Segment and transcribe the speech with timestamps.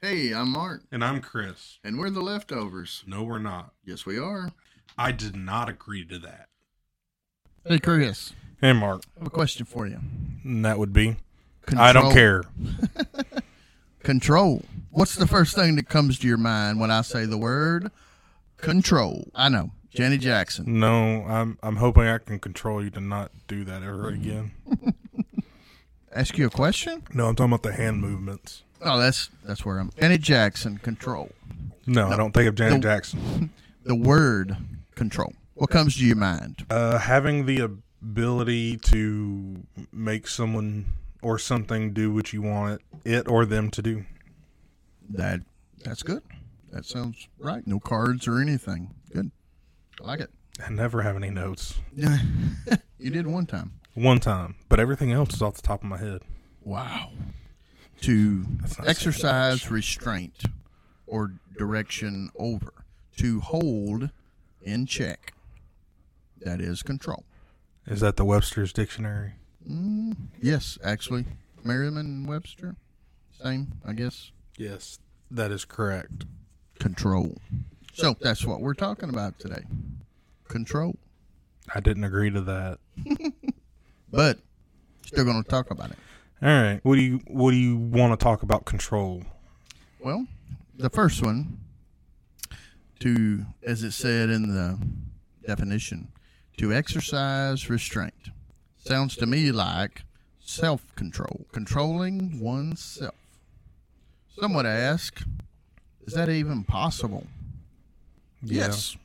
[0.00, 1.78] Hey, I'm Mark, And I'm Chris.
[1.82, 3.02] and we're the leftovers.
[3.06, 3.72] No, we're not.
[3.84, 4.52] Yes, we are.
[4.96, 6.48] I did not agree to that.
[7.64, 9.02] Hey, Chris, Hey, Mark.
[9.16, 9.98] I have a question for you.
[10.44, 11.16] And that would be
[11.76, 12.42] I don't care.
[14.02, 14.64] Control.
[14.90, 17.90] What's the first thing that comes to your mind when I say the word
[18.56, 19.28] control?
[19.34, 19.70] I know.
[19.94, 20.78] Janet Jackson.
[20.80, 24.52] No, I'm I'm hoping I can control you to not do that ever again.
[26.14, 27.02] Ask you a question?
[27.12, 28.62] No, I'm talking about the hand movements.
[28.82, 29.90] Oh, that's that's where I'm.
[30.00, 30.78] Janet Jackson.
[30.78, 31.30] Control.
[31.86, 32.80] No, I don't think of Janet No.
[32.80, 33.50] Jackson.
[33.84, 34.54] The word
[34.96, 35.32] control.
[35.54, 36.66] What comes to your mind?
[36.68, 40.84] Uh, having the ability to make someone
[41.22, 44.04] or something do what you want it, it or them to do.
[45.08, 45.40] That
[45.84, 46.22] that's good.
[46.70, 47.66] That sounds right.
[47.66, 48.90] No cards or anything.
[49.10, 49.30] Good.
[50.02, 50.30] I like it.
[50.62, 51.78] I never have any notes.
[52.98, 53.72] you did one time.
[53.98, 56.22] One time, but everything else is off the top of my head.
[56.62, 57.10] Wow.
[58.02, 58.46] To
[58.86, 60.44] exercise restraint
[61.04, 62.72] or direction over.
[63.16, 64.10] To hold
[64.62, 65.34] in check.
[66.40, 67.24] That is control.
[67.88, 69.32] Is that the Webster's dictionary?
[69.68, 71.24] Mm, yes, actually.
[71.64, 72.76] Merriam Webster.
[73.42, 74.30] Same, I guess.
[74.56, 76.24] Yes, that is correct.
[76.78, 77.36] Control.
[77.94, 79.64] So that's what we're talking about today.
[80.46, 80.94] Control.
[81.74, 82.78] I didn't agree to that.
[84.10, 84.38] But
[85.04, 85.98] still going to talk about it.
[86.42, 86.80] All right.
[86.82, 88.64] What do you What do you want to talk about?
[88.64, 89.24] Control.
[90.00, 90.26] Well,
[90.76, 91.58] the first one,
[93.00, 94.78] to, as it said in the
[95.46, 96.08] definition,
[96.58, 98.30] to exercise restraint.
[98.76, 100.02] Sounds to me like
[100.40, 103.14] self control, controlling oneself.
[104.40, 105.22] Some would ask,
[106.06, 107.26] is that even possible?
[108.42, 108.66] Yeah.
[108.66, 108.96] Yes,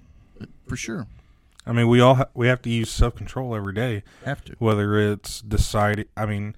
[0.68, 1.08] for sure.
[1.66, 4.56] I mean, we all ha- we have to use self control every day, Have to.
[4.59, 6.06] whether it's deciding.
[6.17, 6.56] I mean,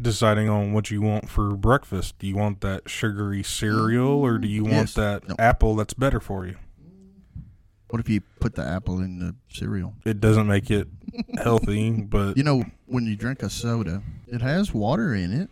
[0.00, 2.18] deciding on what you want for breakfast.
[2.18, 5.34] Do you want that sugary cereal, or do you mm, want that No.
[5.38, 6.56] apple that's better for you?
[7.90, 9.94] What if you put the apple in the cereal?
[10.04, 10.88] It doesn't make it
[11.42, 15.48] healthy, but You know, when you drink a soda, it has water in it.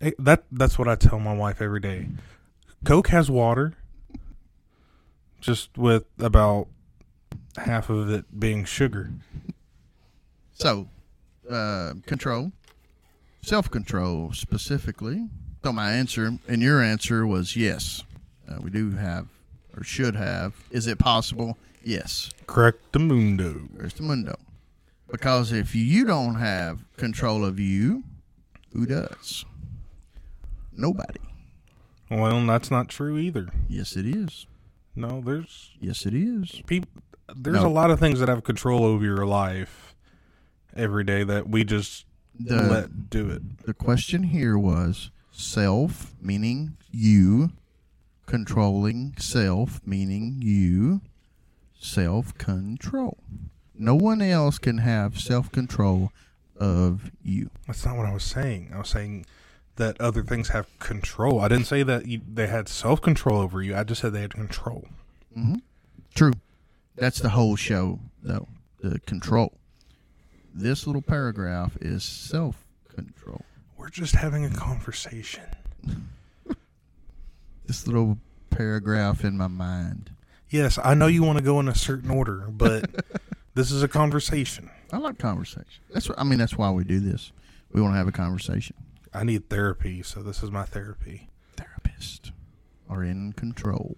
[0.00, 2.08] Hey, that that's what I tell my wife every day.
[2.84, 3.74] Coke has water,
[5.40, 6.68] just with about
[7.56, 9.10] half of it being sugar.
[10.52, 10.88] So,
[11.50, 12.52] uh, control,
[13.42, 15.28] self control specifically.
[15.64, 18.02] So, my answer and your answer was yes.
[18.48, 19.28] Uh, we do have,
[19.76, 20.54] or should have.
[20.70, 21.56] Is it possible?
[21.82, 22.30] Yes.
[22.46, 23.68] Correct the mundo.
[23.74, 24.36] There's the mundo.
[25.10, 28.04] Because if you don't have control of you,
[28.72, 29.44] who does?
[30.76, 31.20] Nobody.
[32.10, 33.48] Well, that's not true either.
[33.68, 34.46] Yes, it is.
[34.96, 36.62] No, there's Yes, it is.
[36.66, 36.90] people.
[37.36, 37.66] There's No.
[37.66, 39.94] a lot of things that have control over your life
[40.74, 42.06] every day that we just
[42.38, 43.64] The let do it.
[43.66, 47.50] the question here was self, meaning you,
[48.26, 51.00] controlling self, meaning you,
[51.78, 53.18] self control.
[53.74, 56.12] No one else can have self control
[56.56, 57.50] of you.
[57.66, 58.70] That's not what I was saying.
[58.74, 59.24] I was saying
[59.76, 61.40] that other things have control.
[61.40, 63.74] I didn't say that you, they had self control over you.
[63.74, 64.86] I just said they had control.
[65.36, 65.56] Mm-hmm.
[66.14, 66.32] True.
[67.00, 68.46] That's the whole show, though.
[68.82, 69.54] The control.
[70.54, 73.42] This little paragraph is self control.
[73.78, 75.44] We're just having a conversation.
[77.66, 78.18] This little
[78.50, 80.10] paragraph in my mind.
[80.48, 82.90] Yes, I know you want to go in a certain order, but
[83.54, 84.68] this is a conversation.
[84.92, 85.84] I like conversation.
[85.94, 86.40] That's what I mean.
[86.40, 87.30] That's why we do this.
[87.72, 88.74] We want to have a conversation.
[89.14, 91.28] I need therapy, so this is my therapy.
[91.56, 92.32] Therapist
[92.88, 93.96] are in control.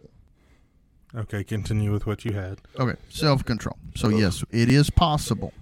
[1.15, 2.61] Okay, continue with what you had.
[2.79, 3.77] Okay, self control.
[3.97, 5.53] So yes, it is possible.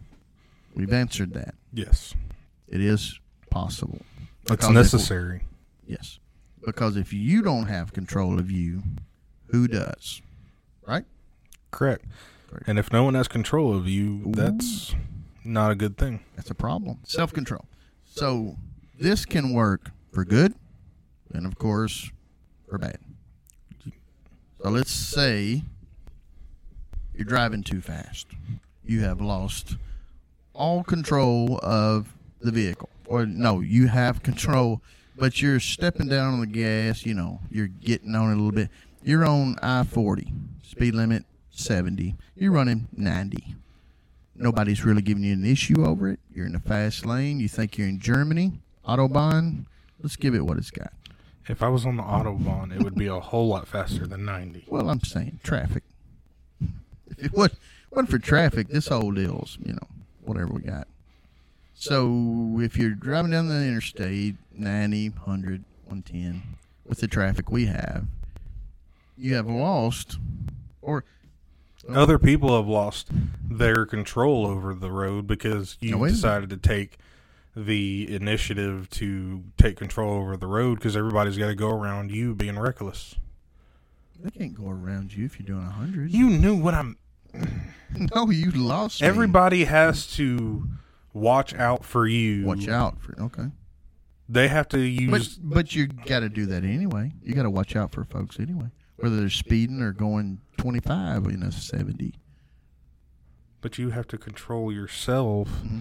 [0.75, 1.55] We've answered that.
[1.73, 2.15] Yes,
[2.69, 3.19] It is
[3.51, 4.01] possible.
[4.43, 5.43] it's Because if- necessary.
[5.87, 6.21] yes,
[6.65, 8.83] because if you don't have control of you,
[9.49, 10.23] who does?
[10.87, 11.05] Right?
[11.73, 12.05] Correct.
[12.49, 12.69] Correct.
[12.69, 14.95] And if no one has control of you, that's
[15.45, 16.21] not a good thing.
[16.37, 16.99] That's a problem.
[17.05, 17.65] Self control.
[18.05, 18.57] So
[18.99, 20.55] this can work for good,
[21.33, 22.11] and of course,
[22.69, 22.99] for bad.
[24.63, 25.63] So let's say
[27.15, 28.27] you're driving too fast.
[28.85, 29.77] You have lost
[30.53, 32.91] all control of the vehicle.
[33.07, 34.83] Or no, you have control,
[35.17, 38.53] but you're stepping down on the gas, you know, you're getting on it a little
[38.53, 38.69] bit.
[39.03, 40.31] You're on I 40,
[40.63, 42.17] speed limit 70.
[42.37, 43.57] You're running 90.
[44.37, 46.21] Nobody's really giving you an issue over it.
[46.35, 47.41] You're in the fast lane.
[47.41, 48.61] You think you're in Germany.
[48.87, 49.65] Autobahn.
[50.03, 50.93] Let's give it what it's got.
[51.51, 54.65] If I was on the autobahn, it would be a whole lot faster than ninety.
[54.69, 55.83] Well, I'm saying traffic.
[57.19, 57.51] If it was,
[57.91, 59.89] wasn't for traffic, this whole deal's, you know,
[60.23, 60.87] whatever we got.
[61.75, 66.43] So if you're driving down the interstate, 90, 100, 110,
[66.87, 68.05] with the traffic we have,
[69.17, 70.19] you have lost,
[70.83, 71.05] or
[71.89, 73.09] Other people have lost
[73.51, 76.99] their control over the road because you a decided to take
[77.57, 82.35] the initiative to take control over the road because everybody's got to go around you
[82.35, 83.17] being reckless.
[84.23, 86.13] they can't go around you if you're doing a hundred.
[86.13, 86.97] You knew what I'm.
[88.15, 89.01] no, you lost.
[89.03, 89.07] me.
[89.09, 90.69] Everybody has to
[91.13, 92.45] watch out for you.
[92.47, 93.47] watch out for okay.
[94.29, 94.77] They have to
[95.11, 95.39] But use.
[95.39, 97.13] but you got to do that anyway.
[97.23, 101.43] You got to watch out for folks anyway, whether they're speeding or going 25 in
[101.43, 102.15] a 70.
[103.61, 105.49] But you have to control yourself.
[105.49, 105.79] Mm-hmm.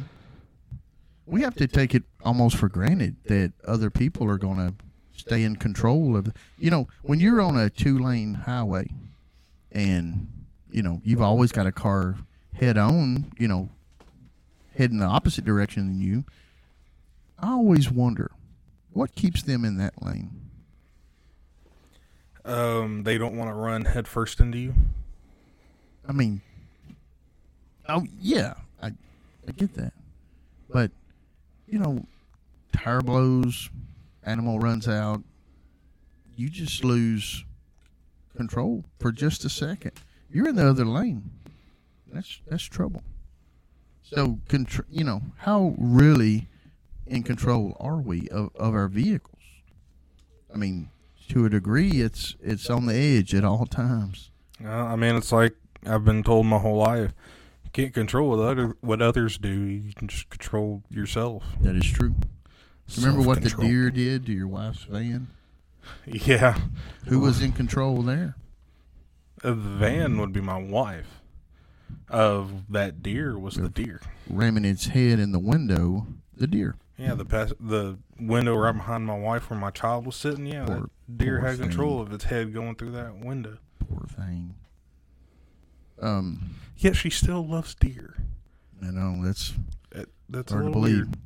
[1.29, 4.73] We have to take it almost for granted that other people are going to
[5.15, 6.33] stay in control of.
[6.57, 8.89] You know, when you're on a two lane highway,
[9.71, 10.27] and
[10.71, 12.17] you know you've always got a car
[12.53, 13.69] head on, you know,
[14.75, 16.25] heading the opposite direction than you.
[17.37, 18.31] I always wonder
[18.91, 20.31] what keeps them in that lane.
[22.43, 24.73] Um, they don't want to run headfirst into you.
[26.07, 26.41] I mean,
[27.87, 28.87] oh yeah, I
[29.47, 29.93] I get that,
[30.69, 30.91] but
[31.69, 32.05] you know,
[32.73, 33.69] tire blows,
[34.23, 35.23] animal runs out,
[36.35, 37.45] you just lose
[38.35, 39.91] control for just a second.
[40.31, 41.31] You're in the other lane.
[42.11, 43.03] That's that's trouble.
[44.03, 46.47] So, contr- you know, how really
[47.05, 49.35] in control are we of, of our vehicles?
[50.53, 50.89] I mean,
[51.29, 54.31] to a degree, it's it's on the edge at all times.
[54.63, 55.55] Uh, I mean, it's like
[55.85, 57.13] I've been told my whole life.
[57.69, 59.49] You can't control what other what others do.
[59.51, 61.43] You can just control yourself.
[61.61, 62.15] That is true.
[62.97, 65.27] Remember what the deer did to your wife's van?
[66.05, 66.59] Yeah,
[67.05, 68.35] Who was in control there?
[69.43, 71.21] The van would be my wife.
[72.09, 74.01] Of that deer was the deer.
[74.27, 76.75] Ramming its head in the window, the deer.
[76.97, 80.47] Yeah, the pass, the window right behind my wife where my child was sitting.
[80.47, 83.57] Yeah, that deer poor had control of its head going through that window.
[83.79, 84.55] Poor thing.
[86.01, 88.15] Um, Yet she still loves deer.
[88.81, 89.53] I know that's
[89.91, 90.95] That, that's hard to believe.
[90.95, 91.17] weird.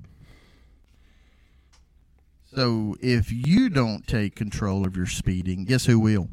[2.56, 6.30] So if you don't take control of your speeding, guess who will?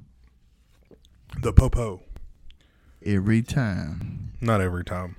[1.41, 2.03] The popo.
[3.05, 5.17] Every time, Not every time.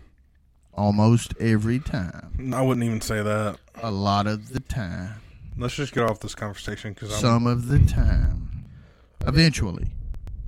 [0.74, 3.58] almost every time, I wouldn't even say that.
[3.82, 5.16] a lot of the time,
[5.58, 8.66] Let's just get off this conversation because some of the time.
[9.28, 9.88] Eventually,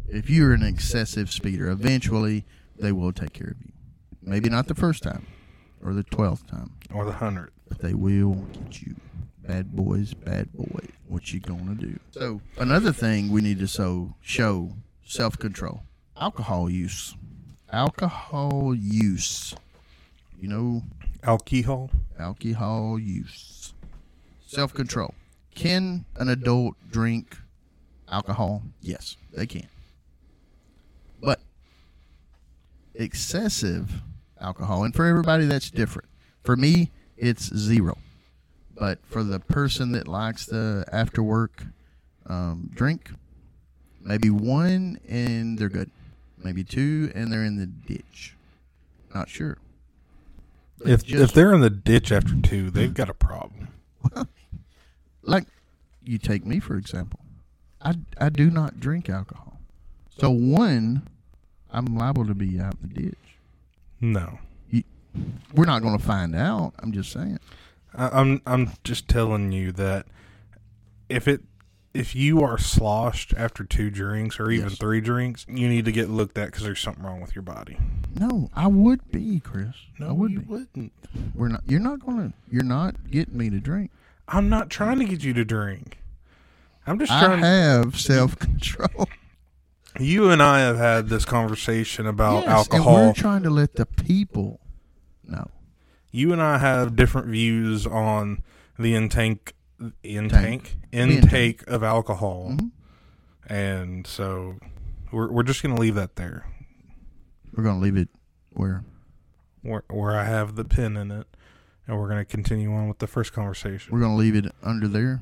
[0.08, 2.46] if you're an excessive speeder, eventually
[2.78, 3.72] they will take care of you.
[4.22, 5.26] Maybe not the first time
[5.84, 8.96] or the twelfth time, or the 100th, but they will get you.
[9.46, 10.88] Bad boys, bad boy.
[11.08, 12.00] What you gonna do?
[12.12, 14.72] So another thing we need to so show
[15.06, 15.84] self control.
[16.16, 17.16] Alcohol use.
[17.72, 19.54] Alcohol use.
[20.40, 20.84] You know,
[21.24, 21.90] Alcohol.
[22.18, 23.74] alcohol use.
[24.46, 25.14] Self control.
[25.56, 27.38] Can an adult drink
[28.10, 28.64] alcohol?
[28.82, 29.68] Yes, they can.
[31.20, 31.42] But
[32.96, 34.02] excessive
[34.40, 36.08] alcohol, and for everybody that's different.
[36.44, 37.98] For me, it's zero.
[38.76, 41.64] But for the person that likes the after work
[42.26, 43.12] um, drink,
[44.02, 45.92] maybe one and they're good.
[46.44, 48.36] Maybe two and they're in the ditch.
[49.14, 49.58] Not sure.
[50.80, 53.68] But If just- if they're in the ditch after two, they've got a problem.
[55.22, 55.46] like
[56.04, 57.22] you take me for example
[57.82, 59.58] i i do not drink alcohol
[60.20, 61.08] so one
[61.74, 63.18] i'm liable to be out in the ditch
[64.02, 64.40] No,
[65.54, 67.40] we're not going to find out i'm just saying
[67.96, 70.08] I, I'm I'm just telling you that
[71.10, 71.42] if it
[71.94, 74.80] if you are sloshed after two drinks or even Yes.
[74.80, 77.78] three drinks, you need to get looked at because there's something wrong with your body.
[78.20, 80.92] no i would be chris No, i would you be wouldn't.
[81.36, 83.92] we're not you're not going to you're not getting me to drink
[84.28, 85.98] I'm not trying to get you to drink.
[86.88, 87.42] I'm just trying.
[87.42, 87.46] To.
[87.46, 89.08] I have self-control
[90.00, 92.98] you and I have had this conversation about Yes, alcohol.
[92.98, 94.60] and we're trying to let the people
[95.24, 95.50] know
[96.12, 98.42] you and I have different views on
[98.80, 99.54] the intake
[100.04, 101.24] intake Intake.
[101.24, 102.72] intake of alcohol, Mhm.
[103.48, 104.58] and so
[105.12, 106.46] we're we're just gonna leave that there,
[107.54, 108.10] we're going to leave it
[108.52, 108.84] where
[109.62, 111.28] where where I have the pin in it,
[111.88, 113.94] and we're gonna continue on with the first conversation.
[113.94, 115.22] We're going to leave it under there.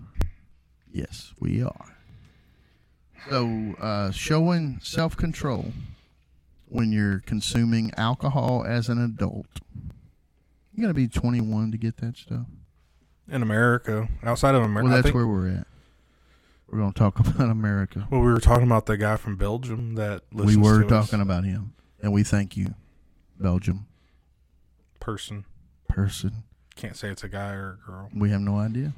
[0.91, 1.95] Yes, we are.
[3.29, 5.71] So, uh, showing self control
[6.67, 9.45] when you're consuming alcohol as an adult.
[10.73, 12.45] You got to be 21 to get that stuff.
[13.29, 15.67] in America, outside of America, Well, that's think, where we're at.
[16.67, 18.07] We're going to talk about America.
[18.09, 21.09] well, we were talking about the guy from Belgium that We were to us.
[21.09, 22.73] talking about him, and we thank you,
[23.39, 23.85] Belgium
[24.99, 25.45] person.
[25.89, 26.43] person.
[26.75, 28.09] Can't say it's a guy or a girl.
[28.15, 28.93] We have no idea.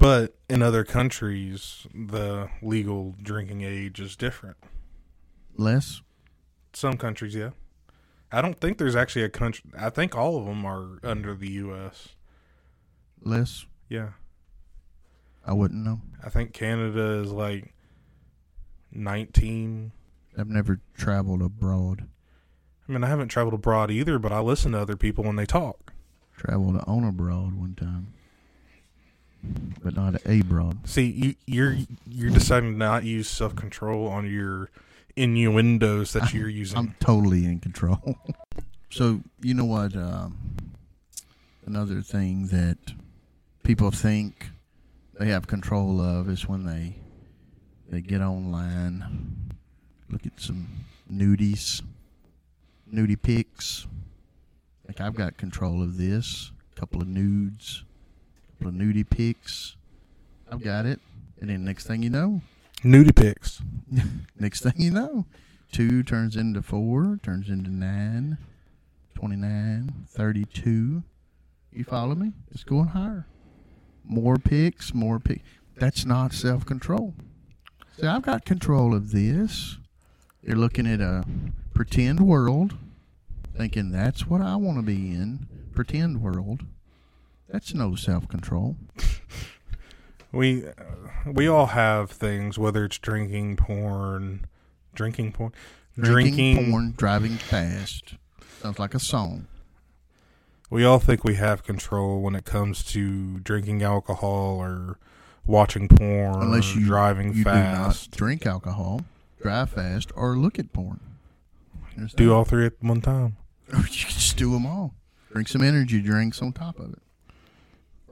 [0.00, 4.56] But in other countries, the legal drinking age is different.
[5.56, 6.00] Less.
[6.72, 7.50] Some countries, yeah.
[8.32, 9.70] I don't think there's actually a country.
[9.78, 12.08] I think all of them are under the U.S.
[13.22, 13.66] Less.
[13.90, 14.12] Yeah.
[15.44, 16.00] I wouldn't know.
[16.24, 17.74] I think Canada is like
[18.92, 19.92] 19.
[20.38, 22.08] I've never traveled abroad.
[22.88, 25.44] I mean, I haven't traveled abroad either, but I listen to other people when they
[25.44, 25.92] talk.
[26.38, 28.14] Traveled on abroad one time,
[29.82, 30.88] but not abroad.
[30.88, 31.76] See, you, you're
[32.08, 34.70] you're deciding to not use self control on your
[35.16, 36.78] innuendos that you're using.
[36.78, 38.18] I'm totally in control.
[38.90, 39.96] so you know what?
[39.96, 40.56] Um,
[41.66, 42.78] another thing that
[43.62, 44.50] people think
[45.18, 46.96] they have control of is when they
[47.88, 49.52] they get online,
[50.08, 50.68] look at some
[51.12, 51.82] nudies,
[52.92, 53.86] nudie pics.
[54.86, 56.52] Like I've got control of this.
[56.76, 57.84] A couple of nudes,
[58.60, 59.76] couple of nudie pics.
[60.52, 61.00] I've got it.
[61.40, 62.42] And then next thing you know,
[62.84, 63.62] Nudie pics.
[64.38, 65.24] Next thing you know,
[65.72, 68.36] two turns into four, turns into nine,
[69.14, 71.02] 29, 32.
[71.72, 72.32] You follow me?
[72.50, 73.26] It's going higher.
[74.04, 75.42] More picks, more picks.
[75.76, 77.14] That's not self control.
[77.98, 79.78] See, I've got control of this.
[80.42, 81.24] You're looking at a
[81.72, 82.74] pretend world,
[83.56, 85.46] thinking that's what I want to be in.
[85.74, 86.64] Pretend world.
[87.50, 88.76] That's no self control.
[90.32, 90.72] We uh,
[91.26, 94.46] we all have things, whether it's drinking porn,
[94.94, 95.52] drinking porn,
[95.98, 98.14] Drinking, porn, driving fast.
[98.62, 99.48] Sounds like a song.
[100.70, 104.98] We all think we have control when it comes to drinking alcohol or
[105.44, 108.12] watching porn, Unless you driving you fast.
[108.12, 109.00] do not drink alcohol,
[109.42, 111.00] drive fast, or look at porn.
[112.14, 113.36] Do all three at one time.
[113.72, 114.94] Or you can just do them all.
[115.32, 117.02] Drink some energy drinks on top of it,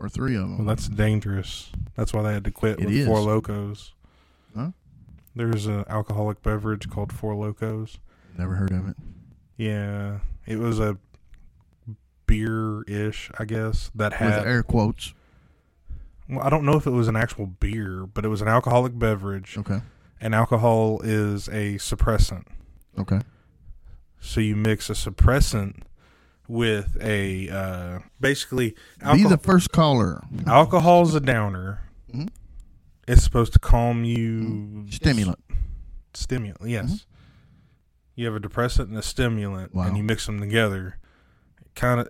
[0.00, 0.58] or three of them.
[0.58, 1.70] Well, that's dangerous.
[1.96, 3.06] That's why they had to quit It with is.
[3.06, 3.92] Four Lokos.
[4.56, 4.70] Huh?
[5.34, 7.98] There's an alcoholic beverage called Four Lokos.
[8.36, 8.96] Never heard of it.
[9.56, 10.96] Yeah, it was a
[12.26, 14.46] beer-ish, I guess, that With had.
[14.46, 15.14] air quotes.
[16.28, 18.98] well, I don't know if it was an actual beer, but it was an alcoholic
[18.98, 19.80] beverage, Okay.
[20.20, 22.44] and alcohol is a suppressant.
[22.98, 23.20] Okay.
[24.20, 25.82] So you mix a suppressant
[26.48, 28.74] with a uh, basically
[29.12, 30.22] Be the first caller.
[30.46, 31.82] alcohol's a downer.
[32.12, 32.30] Mhm.
[33.06, 34.86] It's supposed to calm you.
[34.90, 35.38] Stimulant.
[36.14, 37.04] Stimulant, yes.
[38.14, 39.84] You have a depressant and a stimulant, Wow.
[39.84, 40.98] and you mix them together.
[41.74, 42.08] Kind of,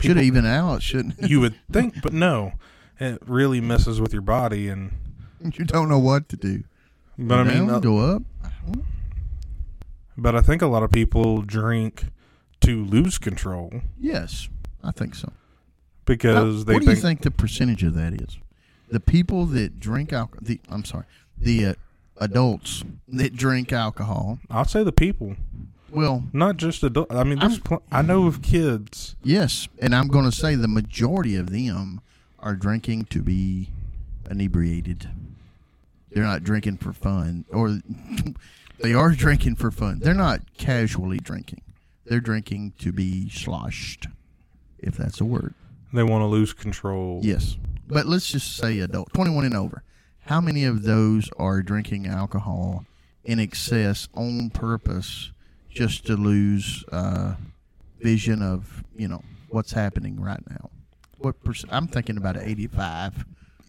[0.00, 2.52] Should even out, shouldn't you would think, but no,
[3.00, 4.68] it really messes with your body.
[4.68, 4.92] And
[5.54, 6.64] you don't know what to do.
[7.16, 8.22] but I mean, down, uh, go up.
[10.18, 12.04] but I think a lot of people drink
[12.66, 14.48] to lose control Yes,
[14.84, 15.32] I think so.
[16.04, 18.38] because How- they what do you think, the percentage of that is?
[18.90, 20.40] The people that drink alcohol.
[20.46, 21.04] The I'm sorry,
[21.38, 21.74] the uh,
[22.18, 24.38] adults that drink alcohol.
[24.50, 25.34] I'll say the people,
[25.90, 27.14] Well, not just adults.
[27.14, 29.16] I mean, there's pl- I know of kids.
[29.24, 32.00] yes, and I'm going to say the majority of them
[32.38, 33.70] are drinking to be
[34.30, 35.08] inebriated.
[36.10, 37.80] They're not drinking for fun, or
[38.80, 39.98] they are drinking for fun.
[39.98, 41.60] They're not casually drinking.
[42.06, 44.06] They're drinking to be sloshed,
[44.78, 45.54] if that's a word.
[45.92, 47.20] They want to lose control.
[47.22, 47.56] Yes.
[47.88, 49.82] But let's just say adult, 21 and over.
[50.26, 52.84] How many of those are drinking alcohol
[53.24, 55.32] in excess on purpose
[55.70, 57.34] just to lose uh,
[58.00, 60.70] vision of, you know, what's happening right now?
[61.18, 61.72] What percent?
[61.72, 63.24] I'm thinking about 85,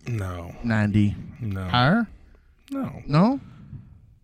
[0.08, 1.16] No, 90.
[1.42, 2.08] no, Higher?
[2.72, 3.02] no.
[3.08, 3.40] No?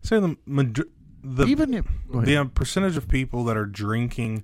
[0.02, 0.88] Say the major-
[1.24, 1.86] the Even if.
[2.12, 4.44] The percentage of people that are drinking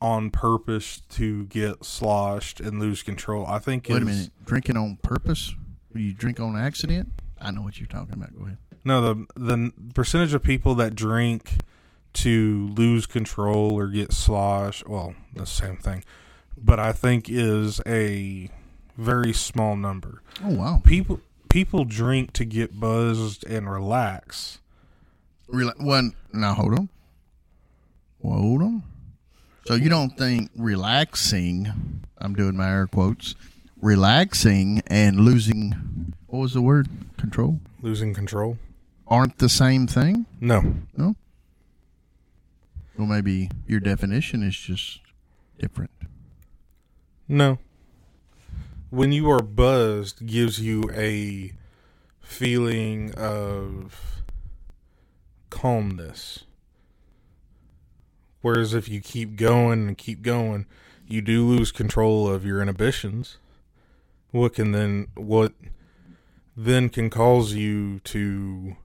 [0.00, 3.46] on purpose to get sloshed and lose control.
[3.46, 4.30] I think Wait is, a minute.
[4.44, 5.54] Drinking on purpose?
[5.94, 7.08] You drink on accident?
[7.40, 8.36] I know what you're talking about.
[8.36, 8.58] Go ahead.
[8.84, 11.54] No, the the percentage of people that drink
[12.14, 14.88] to lose control or get sloshed.
[14.88, 16.04] Well, the same thing,
[16.56, 18.50] but I think is a
[18.96, 20.22] very small number.
[20.44, 20.82] Oh, wow.
[20.84, 24.60] People people drink to get buzzed and relax.
[25.52, 26.88] Rela- one now hold on.
[28.20, 28.82] Well, hold on.
[29.66, 32.02] So you don't think relaxing?
[32.18, 33.34] I'm doing my air quotes.
[33.80, 36.14] Relaxing and losing.
[36.26, 36.88] What was the word?
[37.18, 37.60] Control.
[37.82, 38.58] Losing control?
[39.06, 40.26] Aren't the same thing?
[40.40, 40.74] No.
[40.96, 41.14] No.
[42.96, 45.00] Well, maybe your definition is just
[45.58, 45.90] different.
[47.28, 47.58] No.
[48.90, 51.52] When you are buzzed gives you a
[52.20, 54.15] feeling of
[55.56, 56.44] calmness.
[58.42, 60.66] Whereas if you keep going and keep going,
[61.08, 63.38] you do lose control of your inhibitions.
[64.32, 65.54] What can then what
[66.56, 68.76] then can cause you to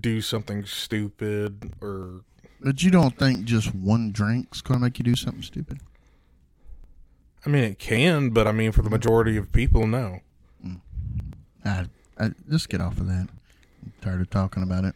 [0.00, 2.22] do something stupid or
[2.60, 5.80] But you don't think just one drink's going to make you do something stupid?
[7.44, 10.20] I mean it can, but I mean for the majority of people no.
[10.66, 10.80] Mm.
[11.64, 11.86] I,
[12.18, 13.28] I just get off of that.
[13.84, 14.94] I'm tired of talking about it.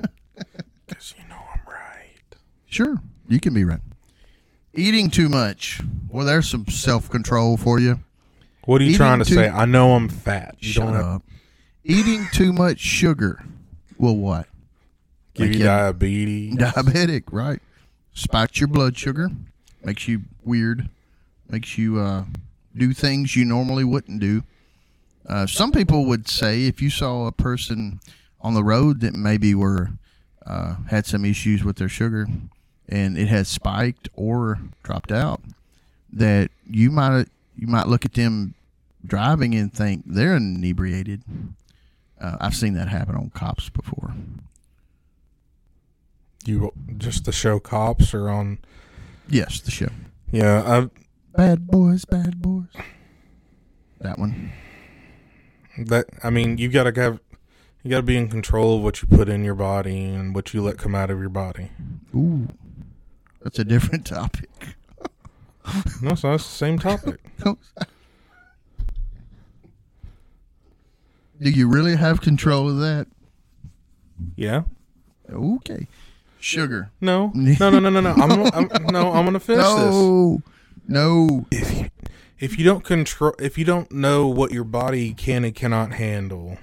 [0.88, 2.36] Cuz you know I'm right.
[2.66, 2.96] Sure,
[3.28, 3.80] you can be right.
[4.74, 5.80] Eating too much.
[6.08, 8.00] Well, there's some self control for you.
[8.64, 9.48] What are you Eating trying to too- say?
[9.48, 10.56] I know I'm fat.
[10.60, 11.22] You Shut don't have up.
[11.84, 13.42] Eating too much sugar.
[13.96, 14.46] Well, what?
[15.34, 16.54] give Like you you- diabetes.
[16.56, 17.60] Diabetic, right?
[18.12, 19.30] Spikes your blood sugar.
[19.84, 20.88] Makes you weird.
[21.48, 22.24] Makes you uh,
[22.76, 24.42] do things you normally wouldn't do.
[25.26, 28.00] Uh, some people would say if you saw a person
[28.40, 29.90] on the road that maybe were
[30.48, 32.26] uh, had some issues with their sugar
[32.88, 35.42] and it has spiked or dropped out,
[36.12, 37.26] that you might
[37.56, 38.54] you might look at them
[39.04, 41.22] driving and think they're inebriated.
[42.20, 44.14] Uh, I've seen that happen on cops before.
[46.44, 48.58] You just the show cops or on
[49.28, 49.90] Yes, the show.
[50.32, 50.88] Yeah, I
[51.36, 52.64] Bad boys, bad boys.
[54.00, 54.52] That one.
[55.76, 57.20] that I mean you got to have
[57.82, 60.52] you got to be in control of what you put in your body and what
[60.54, 61.70] you let come out of your body.
[62.14, 62.48] Ooh,
[63.42, 64.48] that's a different topic.
[66.00, 67.20] No, so that's the same topic.
[71.40, 73.06] Do you really have control of that?
[74.34, 74.62] Yeah.
[75.30, 75.86] Okay.
[76.40, 76.90] Sugar.
[77.00, 77.30] No.
[77.34, 78.10] No, no, no, no, no.
[78.12, 79.74] I'm, gonna- I'm no, I'm to finish this.
[79.76, 80.42] No.
[80.86, 81.46] No.
[81.50, 81.90] if you
[82.38, 86.56] if you don't control if you don't know what your body can and cannot handle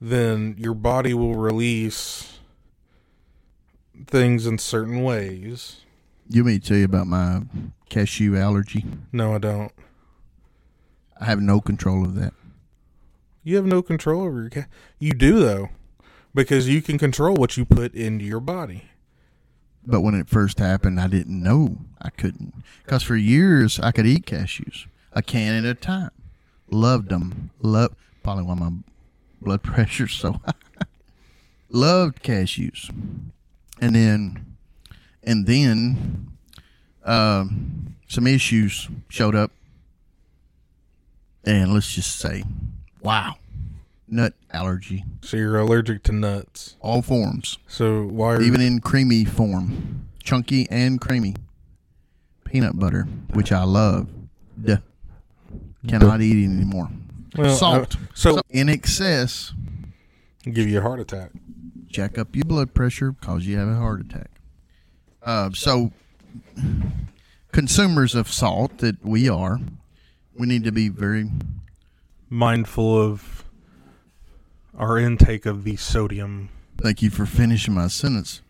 [0.00, 2.38] then your body will release
[4.06, 5.80] things in certain ways
[6.28, 7.42] You want me to tell you about my
[7.88, 8.84] cashew allergy?
[9.12, 9.72] no i don't
[11.18, 12.34] I have no control of that.
[13.42, 14.66] you have no control over your ca-
[14.98, 15.70] you do though
[16.34, 18.82] because you can control what you put into your body
[19.86, 22.52] But when it first happened, I didn't know I couldn't.
[22.84, 26.10] Because for years, I could eat cashews, a can at a time.
[26.70, 27.50] Loved them.
[27.62, 28.70] Love probably why my
[29.40, 30.52] blood pressure's so high.
[31.68, 32.90] Loved cashews,
[33.80, 34.56] and then,
[35.24, 36.28] and then,
[37.04, 39.50] um, some issues showed up,
[41.44, 42.44] and let's just say,
[43.02, 43.34] wow,
[44.08, 49.24] nut allergy, so you're allergic to nuts all forms so why are even in creamy
[49.24, 51.34] form, chunky and creamy.
[52.44, 54.08] Peanut butter, which I love,
[54.62, 54.76] Duh.
[55.88, 56.88] cannot eat it anymore.
[57.36, 59.52] Well, Salt, uh, so, in excess,
[60.44, 61.30] give you a heart attack
[61.88, 64.30] jack up your blood pressure, cause you have a heart attack.
[65.22, 65.92] Uh, so,
[67.52, 69.58] consumers of salt that we are,
[70.34, 71.30] we need to be very
[72.28, 73.44] mindful of
[74.76, 78.42] our intake of the sodium Thank you for finishing my sentence.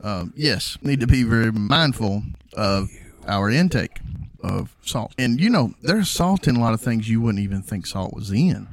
[0.00, 2.90] Um, yes, need to be very mindful of
[3.26, 3.98] our intake
[4.46, 5.14] of salt.
[5.18, 8.14] And you know, there's salt in a lot of things you wouldn't even think salt
[8.14, 8.68] was in.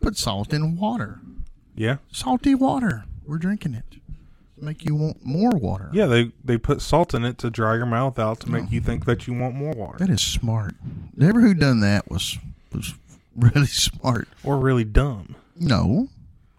[0.00, 1.20] Put salt in water.
[1.74, 3.04] yeah Salty water.
[3.26, 3.84] We're drinking it.
[4.58, 5.90] Make you want more water.
[5.92, 8.80] Yeah, they they put salt in it to dry your mouth out to make you
[8.80, 10.74] think that you want more water, That is smart.
[11.14, 12.38] Never who done that was
[12.72, 12.94] was
[13.36, 14.28] really smart.
[14.44, 15.34] or really dumb.
[15.58, 16.08] No,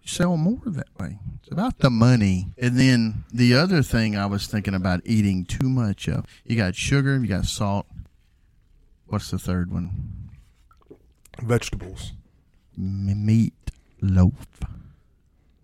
[0.04, 1.18] sell more that way.
[1.42, 2.48] It's about the money.
[2.58, 6.24] And then the other thing I was thinking about eating too much of.
[6.44, 7.86] You got sugar, you got salt.
[9.08, 9.90] What's the third one?
[11.42, 12.12] Vegetables.
[12.76, 13.54] M- meat
[14.00, 14.46] loaf.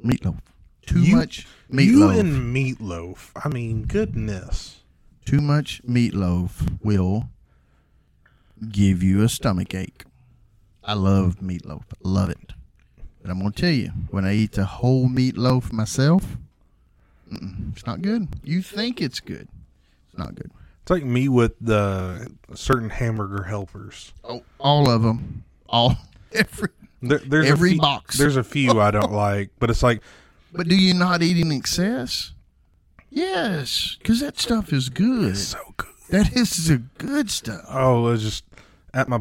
[0.04, 0.38] Meatloaf.
[0.86, 2.20] Too You- much You meatloaf.
[2.20, 3.30] and meatloaf.
[3.44, 4.80] I mean, goodness.
[5.24, 7.30] too much meatloaf will
[8.70, 10.04] give you a stomach ache.
[10.82, 11.84] I love meatloaf.
[12.02, 12.52] Love it.
[13.22, 16.36] But I'm going to tell you, when I eat the whole meatloaf myself,
[17.72, 18.28] it's not good.
[18.44, 19.48] You think it's good.
[20.08, 20.50] It's not good.
[20.84, 24.12] It's like me with the certain hamburger helpers.
[24.22, 25.44] Oh, all of them.
[25.66, 25.96] All.
[26.32, 26.68] Every.
[27.00, 28.18] There, there's Every a few, box.
[28.18, 30.02] There's a few I don't like, but it's like
[30.52, 32.32] But do you not eat in excess?
[33.10, 35.36] Yes, because that stuff is good.
[35.36, 35.88] so good.
[36.10, 37.64] That is the good stuff.
[37.68, 38.44] Oh, it was just
[38.92, 39.20] at my.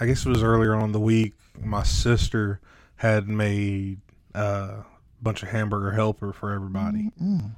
[0.00, 1.34] I guess it was earlier on in the week.
[1.62, 2.60] My sister
[2.96, 4.00] had made
[4.34, 4.84] uh, a
[5.20, 7.50] bunch of hamburger helper for everybody, Mm.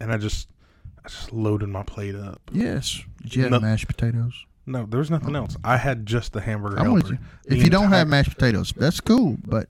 [0.00, 0.48] and I just,
[1.04, 2.40] I just loaded my plate up.
[2.52, 3.02] Yes.
[3.22, 3.60] Did you have No.
[3.60, 4.34] mashed potatoes?
[4.66, 5.56] No, there was nothing else.
[5.64, 6.94] I had just the hamburger I'm helper.
[7.02, 7.18] with you.
[7.46, 9.68] The If you don't entire- have mashed potatoes, that's cool, but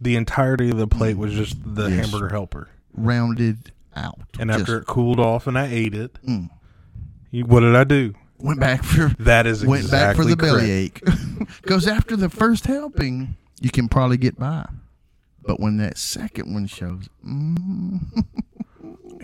[0.00, 2.00] the entirety of the plate was just the Yes.
[2.10, 2.68] hamburger helper.
[2.96, 4.20] rounded out.
[4.38, 6.48] And after it cooled off and I ate it, Mm.
[7.30, 8.14] you, what did I do?
[8.38, 11.04] went back for That is went back for exactly the correct.
[11.04, 14.66] bellyache, because after the first helping, you can probably get by.
[15.46, 18.00] But when that second one shows, mm,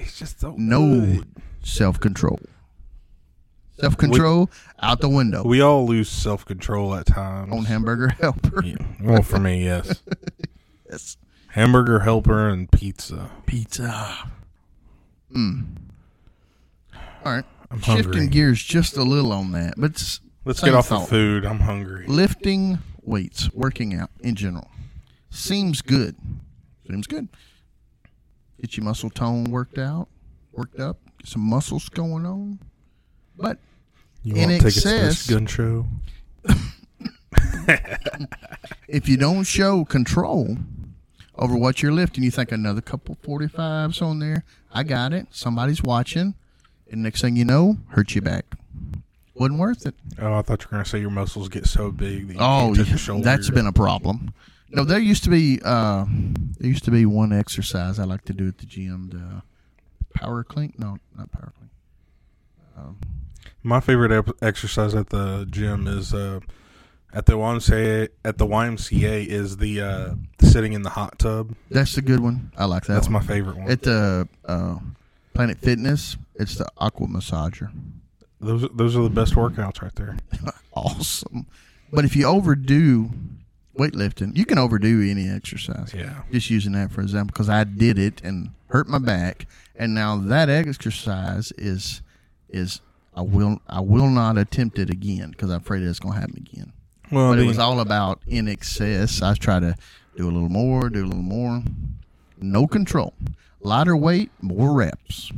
[0.01, 1.23] He's just so no
[1.63, 2.39] self control.
[3.79, 4.51] Self control
[4.83, 7.51] out the window We all lose self control at times.
[7.53, 8.63] on hamburger helper.
[8.65, 8.77] Yeah.
[9.03, 10.03] Well, for me, yes.
[10.91, 11.17] Yes.
[11.51, 13.31] Hamburger helper and pizza.
[13.47, 14.29] Pizza.
[15.33, 15.67] Mm.
[17.25, 17.45] All right.
[17.71, 18.27] I'm Shifting hungry.
[18.27, 19.93] gears just a little on that, but
[20.45, 21.03] Let's same get off thought.
[21.03, 21.45] the food.
[21.47, 22.07] I'm hungry.
[22.09, 24.69] lifting weights, working out in general,
[25.31, 26.17] seems good.
[26.89, 27.29] Seems good.
[28.61, 30.09] Get your muscle tone worked out,
[30.53, 32.59] worked up, get some muscles going on.
[33.37, 33.59] But
[34.23, 35.87] You In want tickets to excess- gun show?
[38.89, 40.59] if you don't show control
[41.37, 45.29] over what you're lifting, you think another couple 45s on there, I got it.
[45.31, 46.35] Somebody's watching.
[46.91, 48.45] And next thing you know, hurt your back.
[49.35, 49.95] Wasn't worth it.
[50.19, 52.41] Oh, I thought you were going to say your muscles get so big that you
[52.41, 54.35] Oh, can't yeah, that's been a problem.
[54.71, 56.05] No, there used to be uh,
[56.59, 59.11] there used to be one exercise I like to do at the gym.
[59.11, 59.43] The
[60.19, 60.73] power clean?
[60.79, 62.97] No, not power clean.
[63.63, 66.41] My favorite ep- exercise at the gym is uh,
[67.13, 68.09] at the YMCA.
[68.25, 71.55] At the YMCA is the uh, sitting in the hot tub.
[71.71, 72.53] That's a good one.
[72.57, 72.95] I like that.
[72.95, 73.15] That's one.
[73.15, 73.71] my favorite one.
[73.71, 74.79] At the uh,
[75.35, 77.71] Planet Fitness, it's the aqua massager.
[78.41, 80.17] those those are the best workouts right there.
[80.73, 81.47] awesome.
[81.93, 83.11] But if you overdo
[83.81, 85.95] weightlifting, you can overdo any exercise.
[85.95, 86.23] Yeah.
[86.31, 90.17] Just using that for example, because I did it and hurt my back, and now
[90.17, 92.03] that exercise is
[92.49, 92.81] is
[93.15, 96.37] I will I will not attempt it again because I'm afraid it's going to happen
[96.37, 96.73] again.
[97.11, 99.21] Well, But it was all about in excess.
[99.21, 99.75] I try to
[100.17, 101.63] do a little more, do a little more.
[102.39, 103.15] No control.
[103.61, 105.33] Lighter weight, more reps.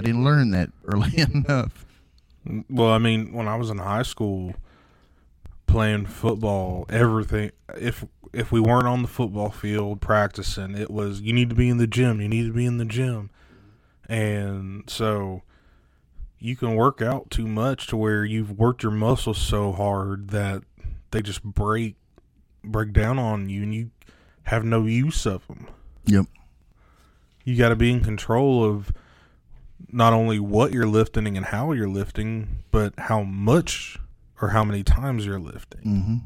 [0.00, 1.84] I didn't learn that early enough.
[2.70, 4.54] Well, I mean, when I was in high school
[5.68, 11.32] playing football, everything if if we weren't on the football field practicing, it was you
[11.32, 13.30] need to be in the gym, you need to be in the gym.
[14.08, 15.42] And so
[16.38, 20.62] you can work out too much to where you've worked your muscles so hard that
[21.10, 21.96] they just break
[22.64, 23.90] break down on you and you
[24.44, 25.68] have no use of them
[26.06, 26.26] Yep.
[27.44, 28.92] you got to be in control of
[29.90, 33.98] not only what you're lifting and how you're lifting, but how much
[34.40, 35.80] or how many times you're lifting.
[35.82, 36.16] hmm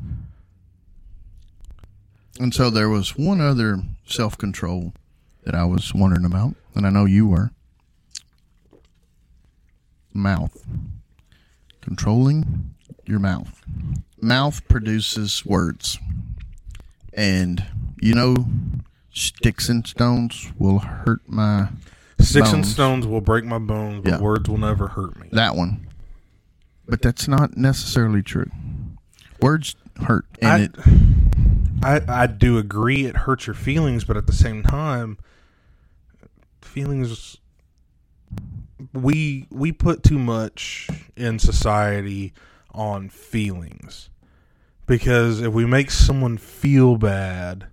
[2.43, 4.93] And so there was one other self control
[5.45, 7.51] that I was wondering about, and I know you were.
[10.15, 10.57] Mouth.
[11.81, 12.75] Controlling
[13.07, 13.63] your mouth.
[14.21, 15.99] Mouth produces words.
[17.15, 17.65] And,
[18.01, 18.47] you know,
[19.13, 21.69] sticks and stones will hurt my.
[22.21, 24.21] Sticks and stones will break my bones, but Yeah.
[24.21, 25.29] words will never hurt me.
[25.33, 25.89] That one.
[26.87, 28.51] But that's not necessarily true.
[29.41, 30.27] Words hurt.
[30.41, 30.77] And
[31.83, 35.19] I, it, I I do agree it hurts your feelings, but at the same time,
[36.61, 37.39] feelings
[38.93, 42.33] we we put too much in society
[42.73, 44.11] on feelings
[44.87, 47.67] because if we make someone feel bad,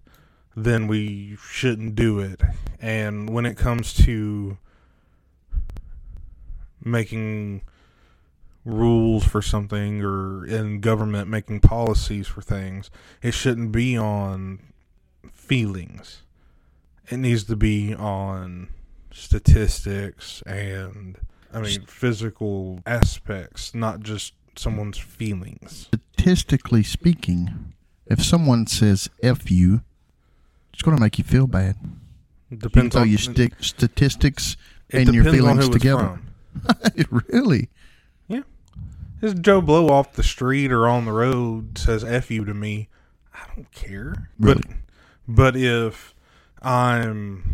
[0.55, 2.41] then we shouldn't do it.
[2.79, 4.57] And when it comes to
[6.83, 7.61] making
[8.65, 12.89] rules for something or in government making policies for things,
[13.21, 14.59] it shouldn't be on
[15.31, 16.23] feelings.
[17.09, 18.69] It needs to be on
[19.11, 21.17] statistics and
[21.51, 25.89] I mean physical aspects, not just someone's feelings.
[25.91, 27.73] statistically speaking,
[28.05, 29.81] if someone says "f you,"
[30.73, 31.75] it's going to make you feel bad.
[32.55, 34.57] Depends on you stick statistics
[34.91, 36.19] and your feelings together.
[37.09, 37.69] really?
[39.21, 42.87] This Joe Blow off the street or on the road says "f you" to me.
[43.33, 44.29] I don't care.
[44.39, 44.63] Really?
[44.65, 44.75] But
[45.27, 46.15] but if
[46.61, 47.53] I'm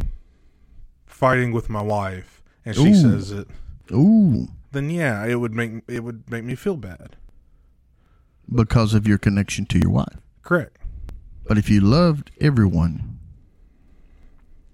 [1.05, 2.95] fighting with my wife and she Ooh.
[2.95, 3.47] says it,
[3.91, 7.15] Ooh, then yeah, it would make it would make me feel bad.
[8.53, 10.19] because of your connection to your wife.
[10.43, 10.77] Correct.
[11.47, 13.19] But if you loved everyone,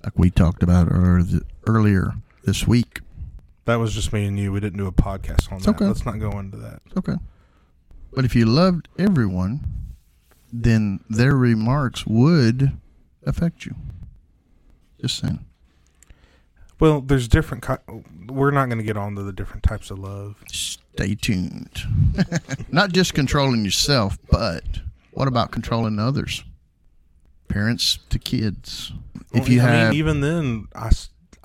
[0.04, 3.00] like we talked about ear- earlier this week,
[3.72, 4.52] That was just me and you.
[4.52, 5.76] We didn't do a podcast on It's that.
[5.76, 5.86] okay.
[5.86, 6.82] Let's not go into that.
[6.98, 7.16] okay.
[8.14, 9.62] But if you loved everyone,
[10.52, 12.78] then their remarks would
[13.26, 13.76] affect you.
[15.00, 15.46] Just saying.
[16.82, 17.66] Well, there's different.
[17.66, 20.44] Ki- we're not going to get onto the different types of love.
[20.52, 21.80] Stay tuned.
[22.70, 24.64] Not just controlling yourself, but
[25.12, 26.44] what about controlling others?
[27.48, 28.92] Parents to kids.
[29.32, 30.90] If Well, you I have mean, even then, I,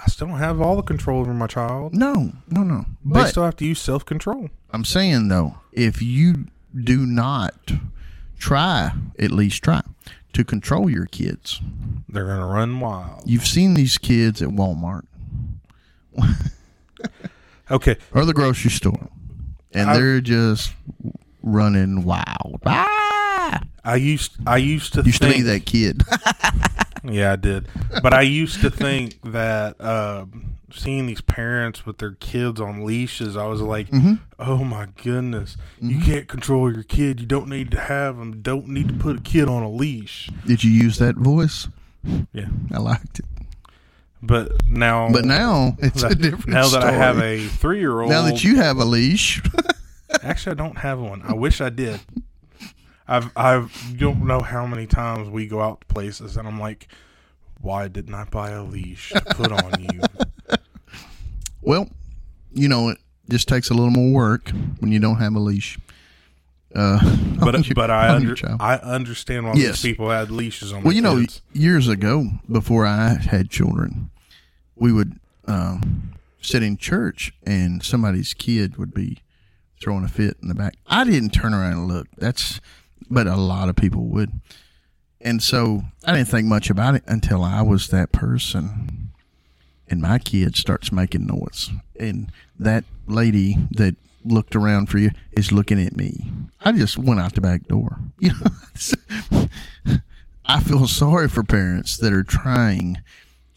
[0.07, 1.93] I still don't have all the control over my child.
[1.93, 2.85] no, no, no.
[3.05, 4.49] they But still have to use self control.
[4.71, 6.47] I'm saying though, if you
[6.79, 7.73] do not
[8.39, 9.83] try, at least try
[10.33, 11.61] to control your kids.
[12.09, 13.23] They're gonna run wild.
[13.27, 15.07] You've seen these kids at Walmart
[17.71, 19.09] Okay, or the grocery store,
[19.73, 20.73] and I- they're just
[21.43, 22.61] running wild.
[22.65, 22.87] Ah!
[23.85, 26.03] I used I used to Used to be that kid.
[27.09, 27.69] Yeah, I did.
[28.03, 33.37] But I used to think that um, seeing these parents with their kids on leashes,
[33.37, 34.15] I was like, Mm-hmm.
[34.41, 37.21] oh my goodness, you can't control your kid.
[37.21, 38.43] You don't need to have them.
[38.43, 40.29] Don't need to put a kid on a leash.
[40.49, 41.69] Did you use that voice?
[42.33, 42.49] Yeah.
[42.73, 43.25] I liked it.
[44.21, 48.11] But now, But now it's a different now that I have a three year old,
[48.11, 49.41] now that you have a leash,
[50.23, 51.23] actually, I don't have one.
[51.23, 52.01] I wish I did.
[53.09, 56.59] I've I've you don't know how many times we go out to places and I'm
[56.61, 56.89] like,
[57.61, 60.01] why didn't I buy a leash to put on you?
[61.63, 61.89] well,
[62.53, 62.99] you know, it
[63.31, 65.79] just takes a little more work when you don't have a leash.
[66.75, 66.99] Uh,
[67.41, 68.35] but your- but I under.
[68.61, 69.83] I understand why Yes.
[69.83, 70.83] these people had leashes on.
[70.83, 71.41] Well, you know, kids.
[71.53, 74.11] years ago, before I had children,
[74.75, 79.19] we would um, sit in church and somebody's kid would be
[79.81, 80.75] throwing a fit in the back.
[80.87, 82.09] I didn't turn around and look.
[82.19, 82.61] That's,
[83.11, 84.33] but a lot of people would.
[85.21, 89.11] And so I didn't think much about it until I was that person.
[89.89, 91.71] And my kid starts making noise.
[91.99, 96.31] And that lady that looked around for you is looking at me.
[96.61, 97.99] I just went out the back door.
[98.19, 98.33] You
[99.31, 99.49] know,
[100.47, 102.99] I feel sorry for parents that are trying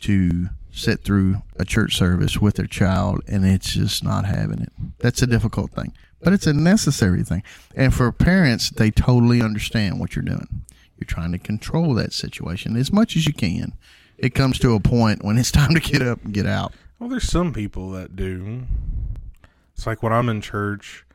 [0.01, 4.71] to sit through a church service with their child and it's just not having it.
[4.99, 7.43] That's a difficult thing, but it's a necessary thing.
[7.75, 10.65] And for parents, they totally understand what you're doing.
[10.97, 13.73] You're trying to control that situation as much as you can.
[14.17, 16.73] It comes to a point when it's time to get up and get out.
[16.99, 18.63] Well, there's some people that do.
[19.73, 21.05] It's like when I'm in church,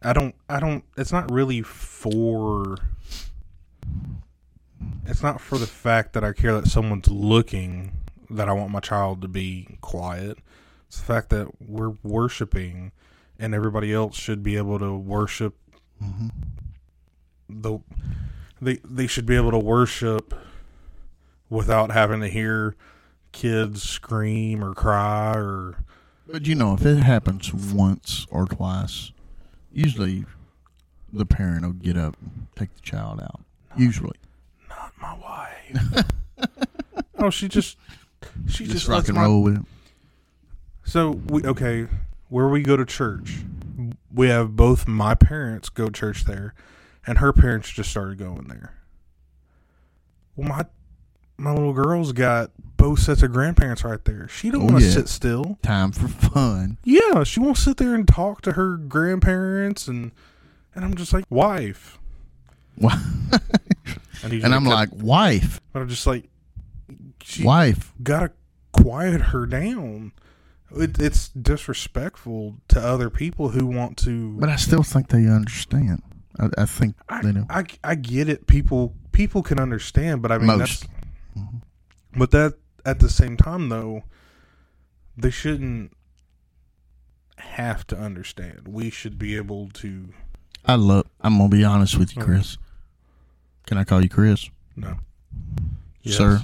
[0.00, 2.76] I don't, I don't, it's not really for,
[5.06, 7.92] it's not for the fact that I care that someone's looking
[8.30, 10.38] that I want my child to be quiet.
[10.86, 12.92] It's the fact that we're worshiping
[13.42, 15.56] and everybody else should be able to worship
[16.00, 16.28] mm-hmm.
[17.48, 17.80] the,
[18.60, 20.32] they, they should be able to worship
[21.50, 22.76] without having to hear
[23.32, 25.74] kids scream or cry or
[26.28, 29.10] But you know, if it happens once or twice,
[29.72, 30.24] usually
[31.12, 33.40] the parent will get up and take the child out.
[33.76, 34.16] Usually.
[34.68, 36.06] not my wife.
[37.18, 37.76] oh, she just
[38.46, 39.64] she just, Just rock and my- roll with it.
[40.84, 41.88] So we okay,
[42.32, 43.40] where we go to church,
[44.12, 46.54] we have both my parents go to church there,
[47.06, 48.74] and her parents just started going there.
[50.34, 50.64] Well, my
[51.36, 54.28] my little girl's got both sets of grandparents right there.
[54.28, 54.92] She don't Oh, want to yeah.
[54.92, 55.58] sit still.
[55.62, 56.78] Time for fun.
[56.84, 60.12] Yeah, she won't sit there and talk to her grandparents and
[60.74, 61.98] and I'm just like wife.
[62.80, 62.90] And,
[64.44, 66.28] I'm "Cut-" like, wife, but I'm just like,
[67.22, 67.92] she wife.
[68.02, 68.32] gotta
[68.72, 70.12] quiet her down.
[70.76, 74.32] It, it's disrespectful to other people who want to.
[74.38, 76.02] But I still think they understand.
[76.38, 77.46] I, I think I, they know.
[77.50, 78.46] I, I get it.
[78.46, 80.86] People people can understand, but I mean Most.
[80.88, 80.92] that's.
[82.14, 82.54] But that
[82.84, 84.02] at the same time though,
[85.16, 85.96] they shouldn't
[87.36, 88.68] have to understand.
[88.68, 90.08] We should be able to.
[90.64, 91.06] I love.
[91.20, 92.58] I'm gonna be honest with you, Chris.
[93.66, 94.98] Can I call you Chris, No,
[96.04, 96.42] sir?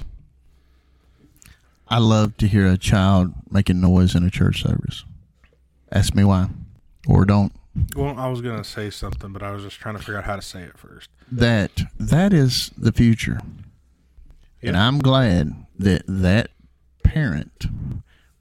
[1.89, 5.05] I love to hear a child making noise in a church service.
[5.91, 6.49] Ask me why,
[7.07, 7.51] or don't.
[7.95, 10.35] Well, I was gonna say something, but I was just trying to figure out how
[10.35, 11.09] to say it first.
[11.31, 13.39] That that is the future,
[14.61, 16.51] and I'm glad that that
[17.03, 17.65] parent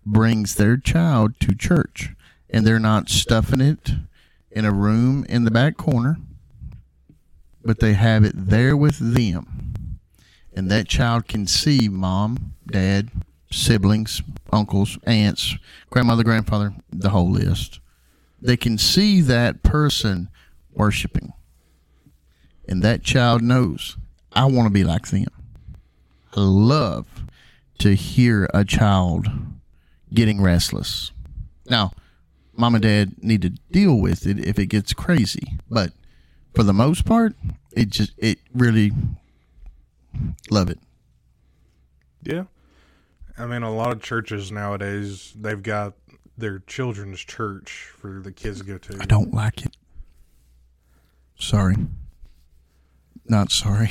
[0.04, 2.11] brings their child to church,
[2.50, 3.92] and they're not stuffing it
[4.50, 6.18] in a room in the back corner,
[7.62, 9.98] but they have it there with them,
[10.52, 13.11] and that child can see mom, dad,
[13.50, 15.56] siblings, uncles, aunts,
[15.90, 17.80] grandmother, grandfather, the whole list.
[18.40, 20.28] They can see that person
[20.72, 21.32] worshiping.
[22.68, 23.96] And that child knows,
[24.32, 25.26] I want to be like them.
[26.37, 27.06] I love
[27.78, 29.28] to hear a child
[30.12, 31.11] getting restless.
[31.68, 31.92] Now,
[32.56, 35.92] mom and dad need to deal with it if it gets crazy, but
[36.54, 37.34] for the most part,
[37.72, 38.92] it just it really
[40.50, 40.78] love it.
[42.22, 42.44] Yeah.
[43.38, 45.94] I mean, a lot of churches nowadays, they've got
[46.37, 48.98] their children's church for the kids to go to.
[49.01, 49.77] I don't like it.
[51.38, 51.77] Sorry.
[53.27, 53.90] Not sorry.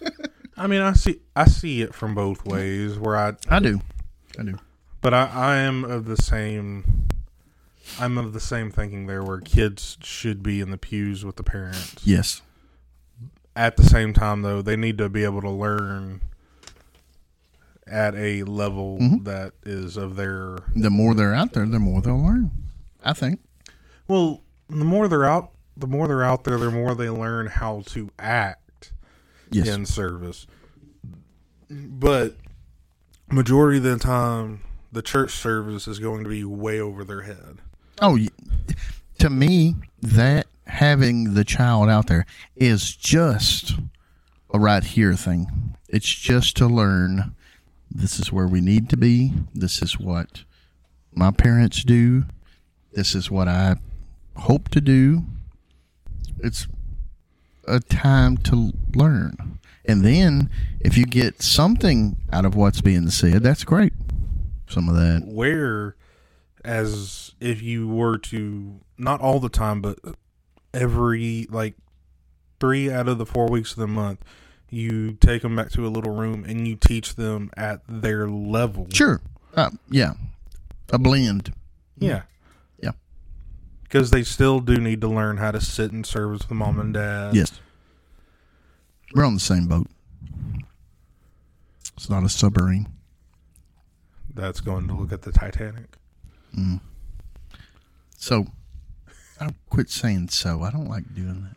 [0.56, 2.98] I mean, I see, I see it from both ways.
[2.98, 3.80] Where I, I do.
[4.38, 4.58] I do.
[5.00, 7.06] but I, I am of the same.
[7.98, 11.42] I'm of the same thinking there, where kids should be in the pews with the
[11.42, 11.96] parents.
[12.04, 12.42] Yes.
[13.56, 16.20] at the same time, though, they need to be able to learn
[17.90, 19.24] at a level Mhm.
[19.24, 20.58] that is of their.
[20.74, 22.50] The more they're out there, the more they'll learn.
[23.04, 23.40] I think.
[24.08, 27.82] Well, the more they're out, the more they're out there, the more they learn how
[27.86, 28.92] to act
[29.50, 29.68] Yes.
[29.68, 30.46] in service.
[31.70, 32.36] But
[33.30, 34.60] majority of the time,
[34.92, 37.58] the church service is going to be way over their head.
[38.00, 38.18] Oh,
[39.18, 42.26] to me, that having the child out there
[42.56, 43.74] is just
[44.52, 45.74] a right here thing.
[45.88, 47.34] It's just to learn
[47.90, 49.32] this is where we need to be.
[49.54, 50.44] This is what
[51.12, 52.24] my parents do.
[52.92, 53.76] This is what I
[54.36, 55.24] hope to do.
[56.38, 56.66] It's
[57.66, 59.58] a time to learn.
[59.84, 60.50] And then
[60.80, 63.92] if you get something out of what's being said, that's great.
[64.68, 65.24] Some of that.
[65.26, 65.96] Where,
[66.64, 69.98] as if you were to, not all the time, but
[70.72, 71.74] every, like,
[72.60, 74.22] three out of the four weeks of the month,
[74.70, 78.86] you take them back to a little room and you teach them at their level.
[78.92, 79.20] Sure.
[79.54, 80.14] Uh, yeah.
[80.90, 81.52] A blend.
[81.98, 82.22] Yeah.
[82.80, 82.92] Yeah.
[83.82, 86.94] Because they still do need to learn how to sit in service with mom and
[86.94, 87.34] dad.
[87.34, 87.60] Yes.
[89.14, 89.88] We're on the same boat.
[91.96, 92.88] It's not a submarine.
[94.32, 95.96] That's going to look at the Titanic.
[98.16, 98.46] So,
[99.40, 100.62] I quit saying so.
[100.62, 101.56] I don't like doing that.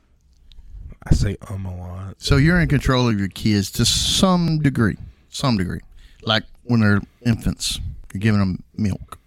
[1.06, 2.16] I say um a lot.
[2.18, 4.98] So you're in control of your kids to some degree.
[5.30, 5.82] Some degree.
[6.24, 7.80] Like when they're infants,
[8.14, 9.20] you're giving them milk.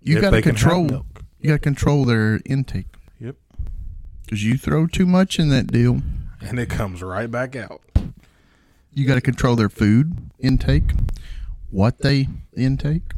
[0.00, 0.84] You got to they can have control.
[0.84, 1.06] milk.
[1.40, 2.86] You got to control their intake
[3.20, 3.36] Yep.
[4.24, 6.00] because you throw too much in that deal.
[6.40, 7.80] And it comes right back out.
[8.92, 10.92] You got to control their food intake,
[11.70, 13.12] what they intake.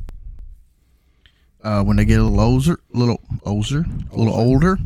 [1.62, 4.78] Uh, when they get a little older, little older, a little older,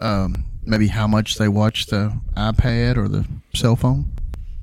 [0.00, 4.12] um, maybe how much they watch the iPad or the cell phone.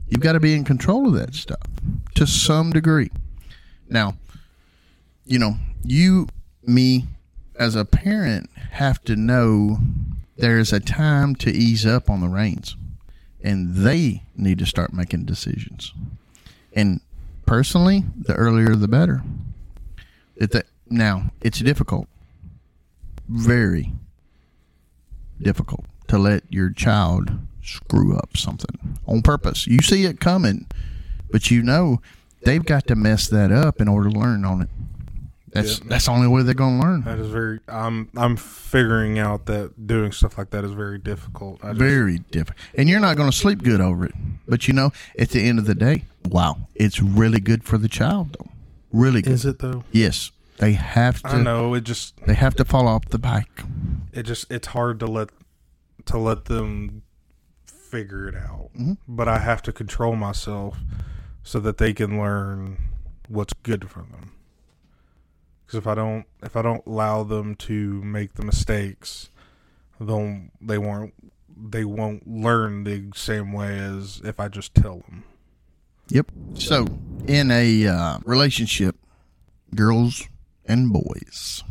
[0.08, 1.63] You've got to be in control of that stuff
[2.13, 3.10] to some degree.
[3.89, 4.15] Now,
[5.26, 6.28] you know, you,
[6.63, 7.08] me,
[7.58, 9.80] as a parent, have to know
[10.38, 12.76] there's a time to ease up on the reins
[13.44, 15.94] and they need to start making decisions.
[16.74, 17.02] And
[17.48, 19.24] personally, the earlier the better.
[20.88, 22.08] Now, it's difficult,
[23.28, 23.91] very
[25.41, 27.32] difficult to let your child
[27.63, 29.65] screw up something on purpose.
[29.68, 30.68] You see it coming,
[31.32, 32.02] but you know
[32.44, 34.70] they've got to mess that up in order to learn on it.
[35.52, 35.86] That's Yeah.
[35.88, 37.02] that's the only way they're going to learn.
[37.04, 37.60] That is very.
[37.70, 41.62] I'm I'm figuring out that doing stuff like that is very difficult.
[41.62, 42.60] Just, Very different.
[42.76, 44.13] And you're not going to sleep good over it.
[44.48, 47.88] But you know, at the end of the day, wow, it's really good for the
[47.88, 48.50] child though.
[48.91, 49.32] Really good.
[49.34, 49.84] Is it though?
[49.91, 50.32] Yes.
[50.58, 51.74] They have to I know.
[51.74, 53.63] It just they have to fall off the bike.
[54.13, 55.30] it just it's hard to let
[56.06, 57.04] to let them
[57.65, 58.72] figure it out.
[58.78, 58.98] Mhm.
[59.08, 60.80] But I have to control myself
[61.44, 62.78] so that they can learn
[63.28, 64.32] what's good for them.
[65.65, 69.30] Because if I don't if I don't allow them to make the mistakes,
[70.00, 71.13] they'll they won't
[71.58, 75.24] they won't learn the same way as if I just tell them.
[76.10, 76.32] Yep.
[76.56, 76.86] So,
[77.28, 78.96] in a uh, relationship,
[79.74, 80.28] girls
[80.65, 81.63] and boys,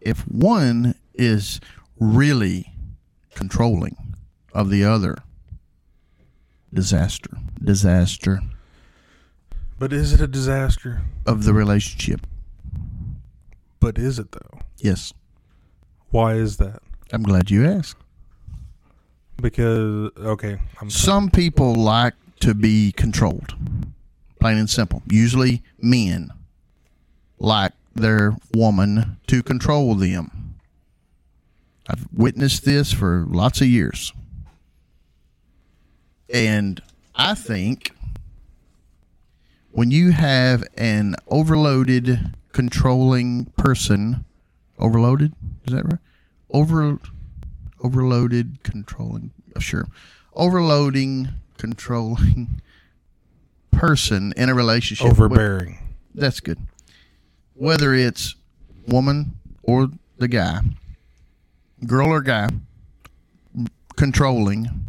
[0.00, 1.60] if one is
[1.98, 2.72] really
[3.34, 3.96] controlling
[4.52, 5.18] of the other,
[6.72, 7.30] disaster,
[7.62, 8.40] disaster
[9.78, 11.02] But is it a disaster?
[11.26, 12.26] of the relationship.
[13.80, 14.60] But is it though?
[14.78, 15.12] Yes.
[16.10, 16.82] Why is that?
[17.12, 18.00] I'm glad you asked.
[19.40, 23.54] Because okay, I'm Some people like to be controlled,
[24.40, 25.02] plain and simple.
[25.10, 26.30] Usually, men
[27.38, 30.41] like their woman to control them.
[31.88, 34.12] I've witnessed this for lots of years.
[36.32, 36.80] And
[37.14, 37.90] I think
[39.70, 44.24] when you have an overloaded, controlling person,
[44.78, 45.32] overloaded,
[45.66, 45.98] is that right?
[46.50, 46.98] Over,
[47.82, 49.88] overloaded, controlling, uh, sure,
[50.34, 51.28] overloading,
[51.58, 52.60] controlling
[53.70, 55.06] person in a relationship.
[55.06, 55.78] overbearing.
[56.14, 56.58] That's good.
[57.54, 58.34] Whether it's
[58.86, 60.60] woman or the guy,
[61.86, 62.48] girl or guy,
[63.96, 64.86] controlling.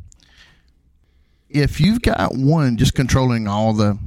[1.50, 3.98] If you've got one just controlling all the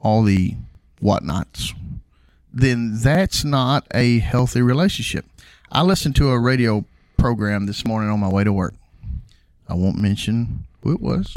[0.00, 0.56] all the
[1.00, 1.74] whatnots,
[2.52, 5.26] then that's not a healthy relationship.
[5.70, 6.84] I listened to a radio
[7.16, 8.74] program this morning on my way to work.
[9.68, 11.36] I won't mention who it was,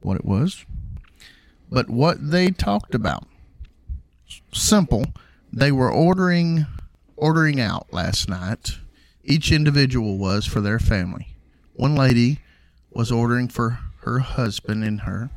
[0.00, 0.64] what it was,
[1.70, 3.26] but what they talked about.
[4.52, 5.06] Simple.
[5.52, 6.66] They were ordering
[7.16, 8.78] ordering out last night.
[9.24, 11.36] Each individual was for their family.
[11.74, 12.40] One lady
[12.90, 15.30] was ordering for her husband and her.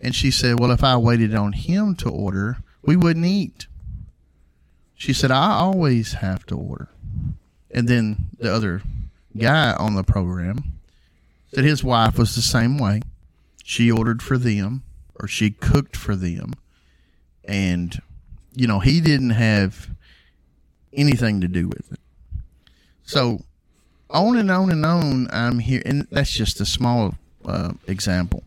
[0.00, 3.66] And she said, Well, if I waited on him to order, we wouldn't eat.
[4.94, 6.88] She said, I always have to order.
[7.70, 8.82] And then the other
[9.36, 10.58] guy on the program
[11.52, 13.02] said his wife was the same way.
[13.64, 14.82] She ordered for them
[15.14, 16.52] or she cooked for them.
[17.44, 18.00] And,
[18.54, 19.90] you know, he didn't have
[20.92, 22.00] anything to do with it.
[23.04, 23.42] So
[24.10, 25.82] on and on and on, I'm here.
[25.84, 28.42] And that's just a small uh, example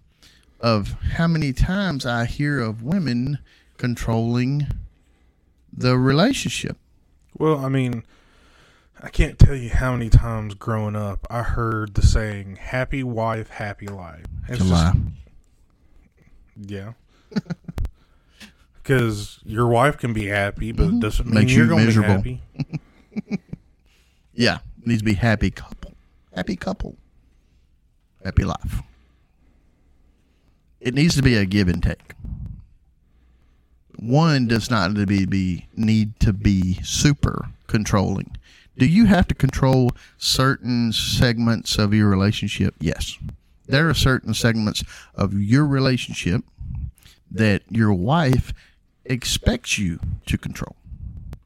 [0.62, 3.40] of how many times I hear of women
[3.78, 4.68] controlling
[5.72, 6.78] the relationship.
[7.38, 8.04] Well, I mean,
[9.04, 13.50] I can't tell you how many times growing up I heard the saying "happy wife,
[13.50, 14.92] happy life." It's It's a lie.
[14.94, 16.94] just- yeah.
[18.82, 21.40] Because your wife can be happy, but it doesn't mean Mm-hmm.
[21.40, 23.40] Makes you're you going to be happy.
[24.36, 25.94] Yeah, it needs to be happy couple.
[26.34, 26.98] Happy couple.
[28.24, 28.82] Happy life.
[30.82, 32.14] It needs to be a give and take.
[33.98, 38.36] One does not need to be, be need to be super controlling.
[38.78, 42.76] Do you have to control certain segments of your relationship?
[42.80, 43.18] Yes.
[43.68, 44.84] There are certain segments
[45.16, 46.44] of your relationship
[47.32, 48.54] that your wife
[49.06, 50.76] expects you to control.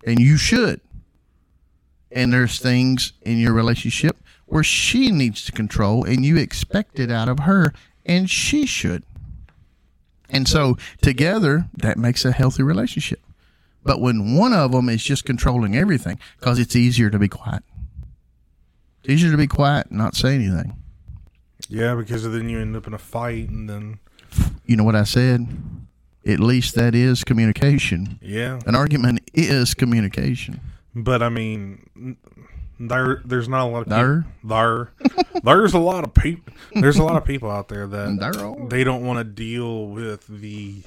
[0.06, 0.82] And you should
[2.12, 7.12] and there's things in your relationship where she needs to control and you expect it
[7.12, 7.74] out of her
[8.06, 9.04] and she should.
[10.30, 13.20] And so together that makes a healthy relationship.
[13.84, 17.64] But when one of them is just controlling everything because it's easier to be quiet.
[19.04, 20.76] It's easier to be quiet and not say anything.
[21.70, 24.00] Yeah, because then you end up in a fight, and then
[24.66, 25.48] you know what i said?
[26.26, 28.20] At least that is communication.
[28.22, 28.60] Yeah.
[28.66, 30.60] an argument is communication
[30.96, 32.18] But I mean,
[32.80, 34.26] there there's not a lot of There?
[34.42, 34.92] people, there
[35.44, 39.06] there's a lot of people there's a lot of people out there that they don't
[39.06, 40.82] want to deal with the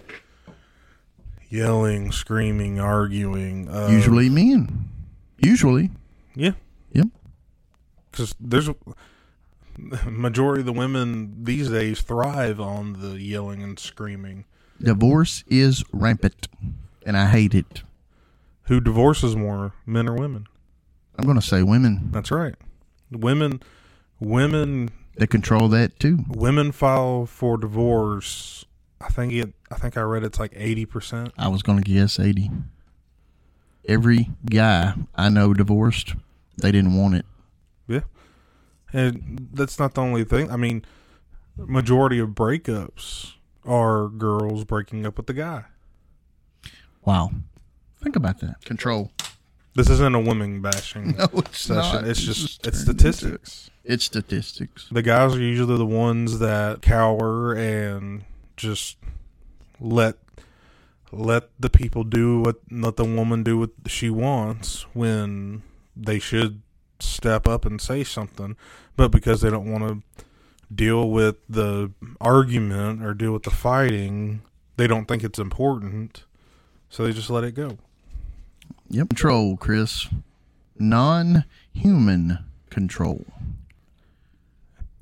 [1.50, 3.68] yelling, screaming, arguing.
[3.68, 4.88] Of, usually men
[5.38, 5.90] usually
[6.34, 6.52] yeah,
[6.92, 7.08] yep
[8.10, 8.74] because there's a
[10.10, 14.44] majority of the women these days thrive on the yelling and screaming.
[14.80, 16.48] divorce is rampant
[17.04, 17.82] and i hate it
[18.72, 20.46] Who divorces more, men or women?
[21.18, 22.54] I'm going to say women That's right.
[23.10, 23.62] Women,
[24.18, 26.20] women They control that too.
[26.26, 28.64] women file for divorce.
[28.98, 29.52] I think it.
[29.70, 31.34] I think I read it's like eighty percent.
[31.36, 32.50] I was going to guess 80.
[33.86, 36.14] Every guy I know divorced,
[36.56, 37.26] they didn't want it.
[37.86, 38.04] Yeah,
[38.90, 40.50] and that's not the only thing.
[40.50, 40.82] I mean,
[41.58, 43.32] majority of breakups
[43.66, 45.64] are girls breaking up with the guy.
[47.04, 47.32] Wow.
[48.02, 48.64] Think about that.
[48.64, 49.10] Control.
[49.74, 51.74] This isn't a women bashing No, it's session.
[52.02, 52.06] not.
[52.06, 53.70] It's It's just just it's turned into- statistics.
[53.84, 54.88] It's statistics.
[54.92, 58.24] The guys are usually the ones that cower and
[58.56, 58.96] just
[59.80, 60.16] let
[61.10, 65.62] let the people do what let the woman do what she wants when
[65.96, 66.62] they should
[67.00, 68.56] step up and say something,
[68.96, 69.86] but because they don't want
[70.18, 70.24] to
[70.74, 71.90] deal with the
[72.20, 74.40] argument or deal with the fighting,
[74.76, 76.24] they don't think it's important,
[76.88, 77.76] so they just let it go.
[78.90, 79.08] Yep.
[79.10, 80.08] Control, Chris.
[80.78, 82.38] Non human
[82.70, 83.24] control.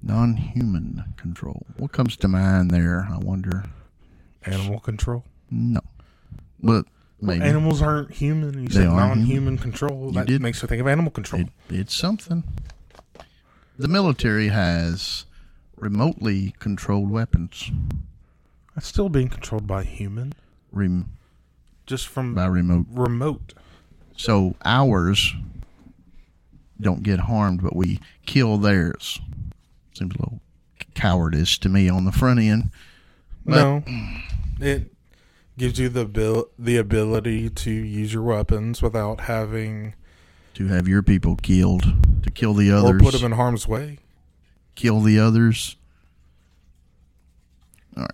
[0.03, 1.67] Non human control.
[1.77, 3.09] What comes to mind there?
[3.11, 3.65] I wonder.
[4.45, 5.25] Animal control.
[5.51, 5.81] No.
[6.63, 6.87] But
[7.21, 7.45] maybe.
[7.45, 8.63] Animals aren't human.
[8.63, 10.07] You They said are non-human control.
[10.09, 10.41] You That did.
[10.41, 11.43] makes me think of animal control.
[11.43, 12.45] It, it's something.
[13.79, 15.25] The military has
[15.77, 17.71] remotely controlled weapons.
[18.75, 20.33] That's still being controlled by human,
[20.73, 21.11] Rem-
[21.87, 22.87] just from by remote.
[22.91, 23.55] remote.
[24.21, 25.35] So ours
[26.79, 29.19] don't get harmed, but we kill theirs.
[29.95, 30.41] Seems a little
[30.95, 32.71] cowardice to me on the front end.
[33.47, 33.85] But- no,
[34.61, 34.93] it
[35.57, 39.95] gives you the abil- the ability to use your weapons without having
[40.55, 41.85] To have your people killed,
[42.23, 44.01] to kill the others, or put them in harm's way.
[44.75, 45.77] kill the others.
[47.97, 48.11] All right.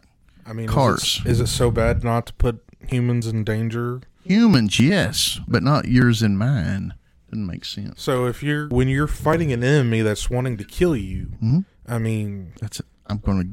[0.46, 1.02] I mean, Cars.
[1.02, 4.02] Is it, is it so bad not to put humans in danger?
[4.28, 6.94] Humans, yes, but not yours and mine.
[7.30, 8.00] Doesn't make sense.
[8.02, 11.64] So if you're when you're fighting an enemy that's wanting to kill you, Mhm.
[11.86, 12.80] I mean, That's.
[13.06, 13.48] I'm going to,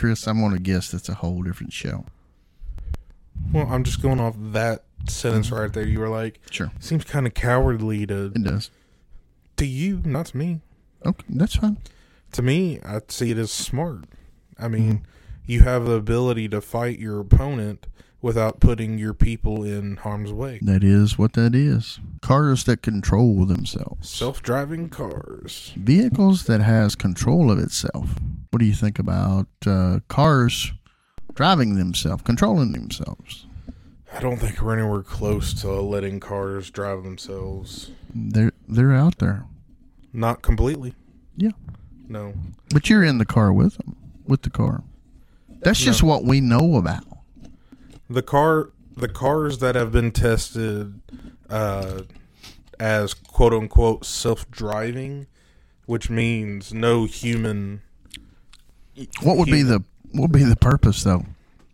[0.00, 0.26] Chris.
[0.26, 2.06] I'm going to guess that's a whole different show.
[3.52, 5.86] well, I'm just going off that sentence right there.
[5.86, 8.70] You were like, Sure, seems kind of cowardly to it does.
[9.56, 10.60] to you, not to me.
[11.04, 11.76] Okay, that's fine.
[12.32, 14.04] to me, I see it as smart.
[14.58, 15.04] I mean,
[15.46, 17.86] you have the ability to fight your opponent
[18.24, 20.58] without putting your people in harm's way.
[20.62, 22.00] That is what that is.
[22.22, 24.08] Cars that control themselves.
[24.08, 25.74] Self-driving cars.
[25.76, 28.14] Vehicles that has control of itself.
[28.48, 30.72] What do you think about uh, cars
[31.34, 33.44] driving themselves, controlling themselves?
[34.10, 37.90] I don't think we're anywhere close to letting cars drive themselves.
[38.14, 39.44] They're they're out there.
[40.14, 40.94] Not completely.
[41.36, 41.50] Yeah.
[42.08, 42.32] No.
[42.70, 43.96] But you're in the car with them,
[44.26, 44.82] with the car.
[45.60, 47.04] That's just what we know about.
[48.08, 51.00] The car the cars that have been tested
[51.50, 52.02] uh,
[52.78, 55.26] as quote unquote self driving,
[55.86, 57.82] which means no human
[59.22, 59.82] What would be the
[60.12, 61.24] what would be the purpose though?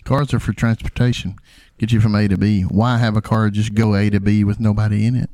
[0.05, 1.37] Cars are for transportation,
[1.79, 2.63] get you from A to B.
[2.63, 5.31] Why have a car just go A to B with nobody in it?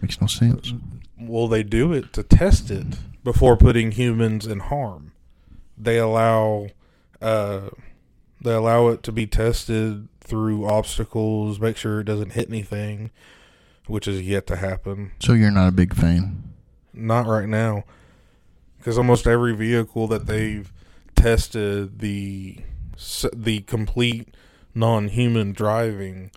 [0.00, 0.74] Makes no sense.
[1.18, 5.12] Well, they do it to test it before putting humans in harm.
[5.78, 6.68] They allow
[7.20, 7.70] uh,
[8.42, 13.10] they allow it to be tested through obstacles, make sure it doesn't hit anything,
[13.86, 15.12] which is yet to happen.
[15.20, 16.42] So you're not a big fan.
[16.94, 17.84] Not right now,
[18.78, 20.72] because almost every vehicle that they've
[21.14, 22.58] tested the
[23.32, 24.34] the complete
[24.74, 26.30] non-human driving,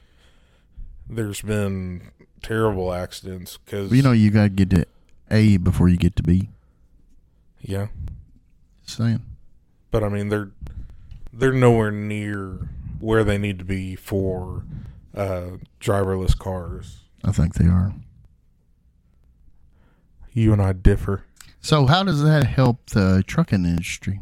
[1.10, 3.58] there's been terrible accidents.
[3.58, 4.86] Because You know you got to get to
[5.30, 6.50] A before you get to B.
[7.62, 7.88] yeah.
[8.86, 9.22] Just saying.
[9.92, 10.52] but I mean they're
[11.36, 12.70] they're nowhere near
[13.00, 14.64] where they need to be for
[15.16, 17.04] uh, driverless cars.
[17.24, 17.94] I think they are.
[20.32, 21.26] You and I differ.
[21.60, 24.20] So how does that help the trucking industry?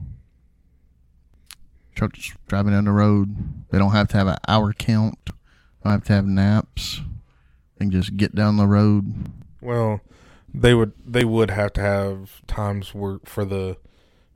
[1.96, 3.36] Trucks driving down the road,
[3.70, 5.20] they don't have to have an hour count,
[5.84, 7.02] don't have to have naps,
[7.80, 9.32] and just get down the road.
[9.62, 10.02] Well,
[10.54, 13.78] they would they would have to have times work for the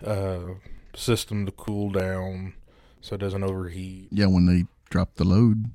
[0.03, 0.55] uh,
[0.95, 2.53] system to cool down
[3.01, 4.07] so it doesn't overheat.
[4.11, 5.65] Yeah, when they drop the load.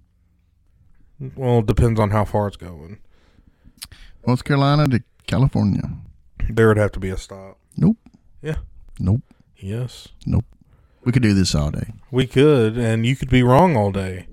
[1.36, 2.98] Well, it depends on how far it's going.
[4.26, 5.82] North Carolina to California.
[6.48, 7.58] There would have to be a stop.
[7.76, 7.96] Nope.
[8.42, 8.56] Yeah.
[8.98, 9.22] Nope.
[9.56, 10.44] Yes, Nope.
[11.04, 11.92] We could do this all day.
[12.10, 14.26] we could, and you could be wrong all day.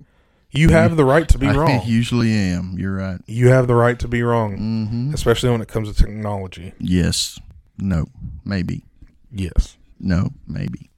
[0.51, 1.57] You have the right to be wrong.
[1.69, 1.81] I wrong.
[1.85, 2.75] usually am.
[2.77, 3.19] You're right.
[3.27, 4.57] You have the right to be wrong.
[4.57, 5.13] Mm-hmm.
[5.13, 6.73] especially when it comes to technology.
[6.79, 7.39] Yes.
[7.77, 8.05] No.
[8.43, 8.83] Maybe.
[9.31, 10.29] Yes, No.
[10.47, 10.89] Maybe.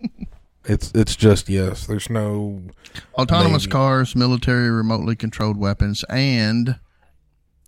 [0.64, 1.86] it's it's just yes.
[1.86, 2.62] There's no
[3.14, 3.72] Autonomous Maybe.
[3.72, 6.78] cars, military remotely controlled weapons, and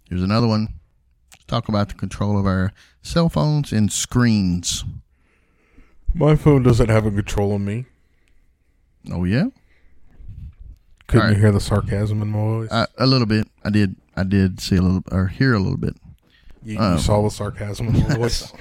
[0.09, 0.69] here's another one.
[1.33, 2.73] Let's talk about the control of our
[3.03, 4.85] cell phones and screens.
[6.15, 7.87] my phone doesn't have a control of me.
[9.13, 9.47] Oh yeah,
[11.07, 11.37] Couldn't right.
[11.37, 12.69] you hear the sarcasm in my voice?
[12.99, 13.47] A little bit.
[13.65, 13.97] I did.
[14.17, 15.95] I did see a little or hear a little bit.
[16.65, 18.53] you, you um, saw the sarcasm in my voice.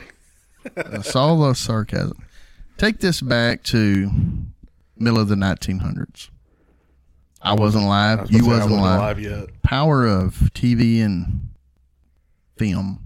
[0.75, 2.17] I saw the sarcasm.
[2.78, 4.11] Take this back to
[4.97, 6.30] middle of the 1900s.
[7.41, 8.21] I wasn't I live.
[8.21, 8.99] was you I wasn't live.
[8.99, 9.61] alive yet.
[9.61, 11.49] Power of TV and
[12.57, 13.01] film.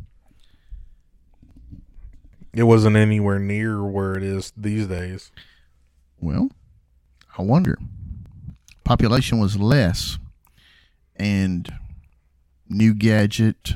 [2.53, 5.31] It wasn't anywhere near where it is these days.
[6.19, 6.49] Well,
[7.37, 7.77] I wonder.
[8.83, 10.17] Population was less,
[11.15, 11.71] and
[12.67, 13.73] new gadget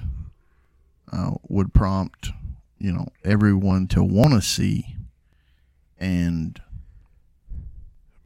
[1.12, 2.32] uh, would prompt,
[2.80, 4.93] you know, everyone to want to see,
[6.04, 6.62] and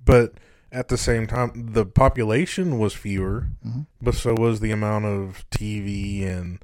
[0.03, 0.33] But
[0.71, 3.85] at the same time, the population was fewer, Mhm.
[4.01, 6.59] but so was the amount of TV and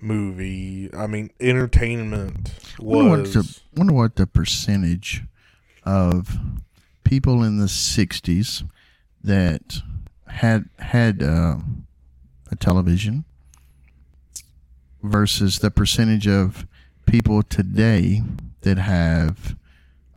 [0.00, 0.90] movie.
[0.94, 3.34] I mean, entertainment wonder what was.
[3.34, 5.22] the wonder what the percentage
[5.84, 6.38] of
[7.04, 8.64] people in the '60s
[9.22, 9.82] that
[10.28, 11.58] had had uh,
[12.50, 13.24] a television
[15.02, 16.66] versus the percentage of
[17.06, 18.22] people today
[18.62, 19.56] that have,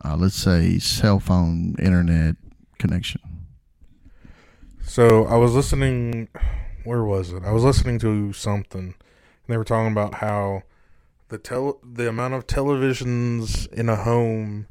[0.04, 2.36] uh, let's say, cell phone internet
[2.78, 3.20] connection.
[4.84, 6.28] So I was listening.
[6.84, 7.42] Where was it?
[7.44, 8.80] I was listening to something.
[8.80, 8.94] And
[9.48, 10.62] they were talking about how
[11.28, 14.66] the tel- the amount of televisions in a home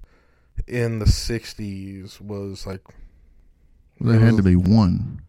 [0.68, 2.82] in the '60s was like
[4.02, 5.22] There had to be one.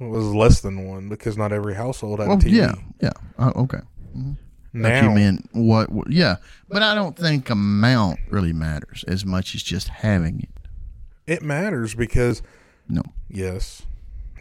[0.00, 2.50] was less than one because not every household had a TV.
[2.52, 3.12] yeah, yeah.
[3.38, 3.80] Uh, okay.
[4.16, 4.36] Mhm.
[4.76, 6.10] Now, you meant what, what?
[6.10, 6.36] Yeah,
[6.68, 10.48] but I don't think amount really matters as much as just having it.
[11.26, 12.42] it matters because
[12.88, 13.02] No.
[13.28, 13.82] yes,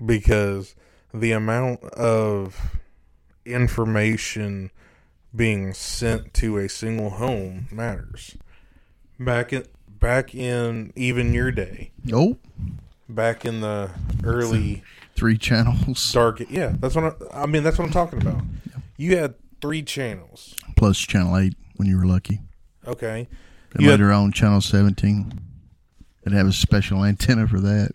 [0.04, 0.76] because
[1.14, 2.78] the amount of
[3.46, 4.72] information
[5.36, 8.36] being sent to a single home matters.
[9.20, 12.40] Back in back in even your day, Nope.
[13.08, 13.92] back in the
[14.24, 14.84] early
[15.16, 18.42] Three channels dark yeah, that's what I, I mean that's what I'm talking about.
[18.98, 20.56] You had three channels.
[20.76, 22.40] plus channel eight when you were lucky.
[22.86, 23.28] Okay.
[23.72, 25.40] Then You had- later on, channel seventeen.
[26.24, 27.92] They'd have a special antenna for that.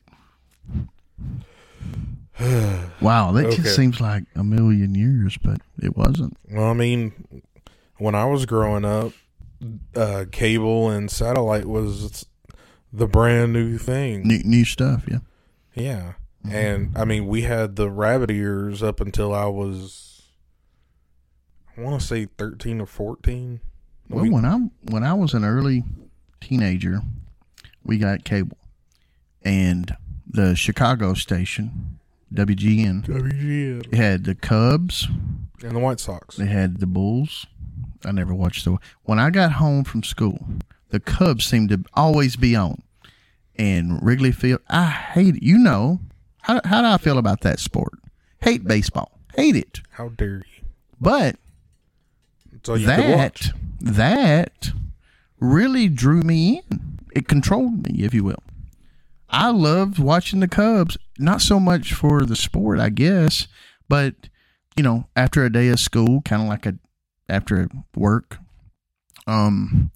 [3.00, 3.56] Wow, that Okay.
[3.56, 6.36] just seems like a million years, but it wasn't.
[6.50, 7.12] Well, I mean,
[7.98, 9.12] when I was growing up,
[9.96, 12.26] uh, cable and satellite was
[12.92, 14.22] the brand new thing.
[14.26, 15.18] New, new stuff, yeah.
[15.74, 16.12] Yeah.
[16.48, 20.07] And I mean, we had the rabbit ears up until I was,
[21.78, 23.60] I want to say 13 or 14.
[24.08, 24.56] Well, We- when I
[24.90, 25.84] when I was an early
[26.40, 27.02] teenager,
[27.84, 28.58] we got cable,
[29.44, 29.94] and
[30.26, 31.98] the Chicago station
[32.34, 33.94] WGN WGN.
[33.94, 35.06] had the Cubs,
[35.62, 36.36] And the White Sox.
[36.36, 37.46] they had the Bulls.
[38.04, 38.78] I never watched the.
[39.04, 40.46] When I got home from school,
[40.90, 42.82] the Cubs seemed to always be on,
[43.56, 44.60] and Wrigley Field.
[44.68, 45.42] I hate it.
[45.42, 46.00] You know
[46.42, 47.92] how how do I feel about that sport?
[48.40, 49.18] Hate baseball.
[49.34, 49.80] Hate it.
[49.90, 50.64] How dare you?
[51.00, 51.36] But
[52.58, 53.52] That's all you could watch.
[53.80, 54.72] that that
[55.40, 56.98] really drew me in.
[57.14, 58.42] It controlled me, if you will.
[59.30, 63.46] I loved watching the Cubs, not so much for the sport, I guess,
[63.88, 64.14] but
[64.76, 66.74] you know, after a day of school, kind of like a
[67.28, 68.38] after work,
[69.26, 69.90] um,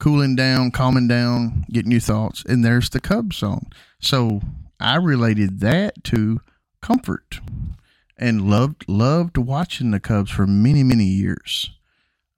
[0.00, 3.70] cooling down, calming down, getting your thoughts, and there's the Cubs song.
[4.00, 4.40] So
[4.80, 6.40] I related that to
[6.80, 7.40] comfort
[8.18, 11.70] and loved loved watching the Cubs for many many years.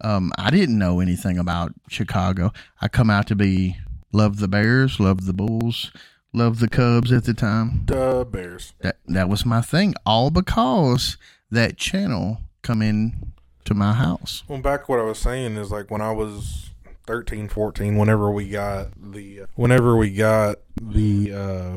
[0.00, 2.52] Um, I didn't know anything about Chicago.
[2.80, 3.76] I come out to be
[4.12, 5.92] loved the Bears, loved the Bulls,
[6.32, 7.84] loved the Cubs at the time.
[7.86, 8.74] The Bears.
[8.80, 11.16] That that was my thing, all because
[11.50, 13.32] that channel come in
[13.64, 14.42] to my house.
[14.48, 16.70] Well, back what I was saying is like when I was
[17.06, 21.76] 13, 14, whenever we got the, uh, whenever we got the, uh,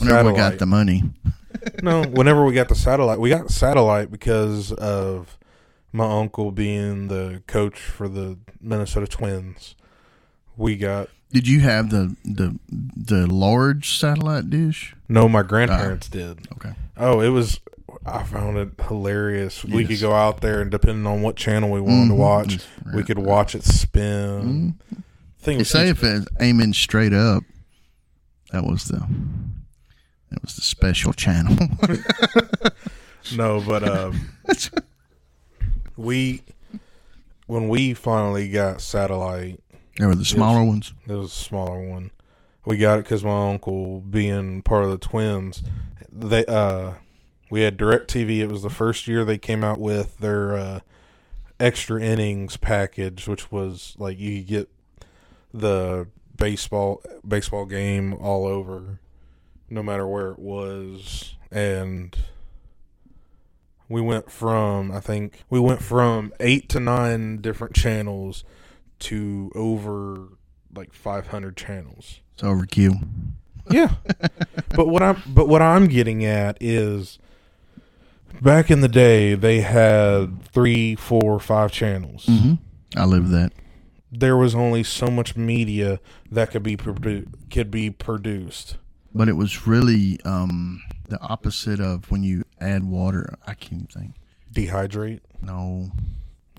[0.00, 1.02] Whenever we got the money,
[1.82, 5.38] no, whenever we got the satellite, we got satellite because of
[5.92, 9.74] my uncle being the coach for the Minnesota Twins.
[10.56, 14.94] We got did you have the the the large satellite dish?
[15.08, 16.48] no, my grandparents did.
[16.54, 17.60] Okay, Oh, it was.
[18.06, 19.64] I found it hilarious.
[19.64, 22.16] We could go out there and depending on what channel we wanted to Mhm.
[22.16, 24.78] watch, Just- we could watch it spin.
[25.40, 27.44] Thing They was say if it's aiming straight up,
[28.52, 29.06] that was the
[30.30, 31.56] that was the special channel.
[33.36, 34.30] no, but um,
[35.96, 36.42] we
[37.46, 39.60] when we finally got satellite,
[39.96, 40.92] there were the smaller ones.
[41.06, 42.10] It was a smaller one.
[42.64, 45.62] We got it because my uncle, being part of the twins,
[46.12, 46.94] they uh,
[47.50, 48.38] we had DirecTV.
[48.38, 50.80] It was the first year they came out with their uh,
[51.58, 54.70] extra innings package, which was like you could get
[55.52, 56.06] the
[56.36, 59.00] baseball baseball game all over,
[59.70, 62.16] no matter where it was, and
[63.88, 68.44] we went from I think we went from eight to nine different channels
[69.00, 70.28] to over
[70.74, 72.20] like 500 channels.
[72.34, 73.06] It's overkill.
[73.70, 73.94] Yeah.
[74.76, 77.18] but what I'm but what I'm getting at is
[78.40, 82.26] back in the day they had three, four, five channels.
[82.26, 82.54] hmm
[82.96, 83.52] I live that.
[84.10, 86.00] There was only so much media
[86.30, 88.78] that could be produ- could be produced.
[89.14, 93.34] But it was really um, the opposite of when you add water.
[93.46, 94.14] I can't think.
[94.52, 95.20] Dehydrate.
[95.42, 95.90] No,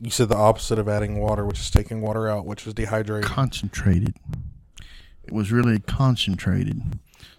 [0.01, 3.23] You said the opposite of adding water, which is taking water out, which is dehydrate.
[3.23, 4.15] concentrated.
[5.23, 6.81] It was really concentrated.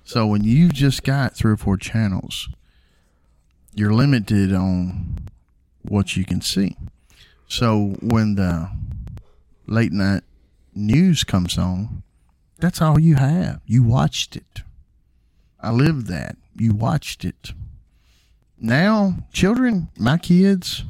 [0.05, 2.49] So when you've just got three or four channels,
[3.75, 5.19] you're limited on
[5.83, 6.77] what you can see.
[7.49, 8.71] So when the
[9.67, 10.23] late night
[10.75, 12.03] news comes on,
[12.59, 13.61] that's all you have.
[13.67, 14.63] You watched it.
[15.63, 16.37] I lived that.
[16.57, 17.53] You watched it.
[18.59, 20.85] Now, children, my kids,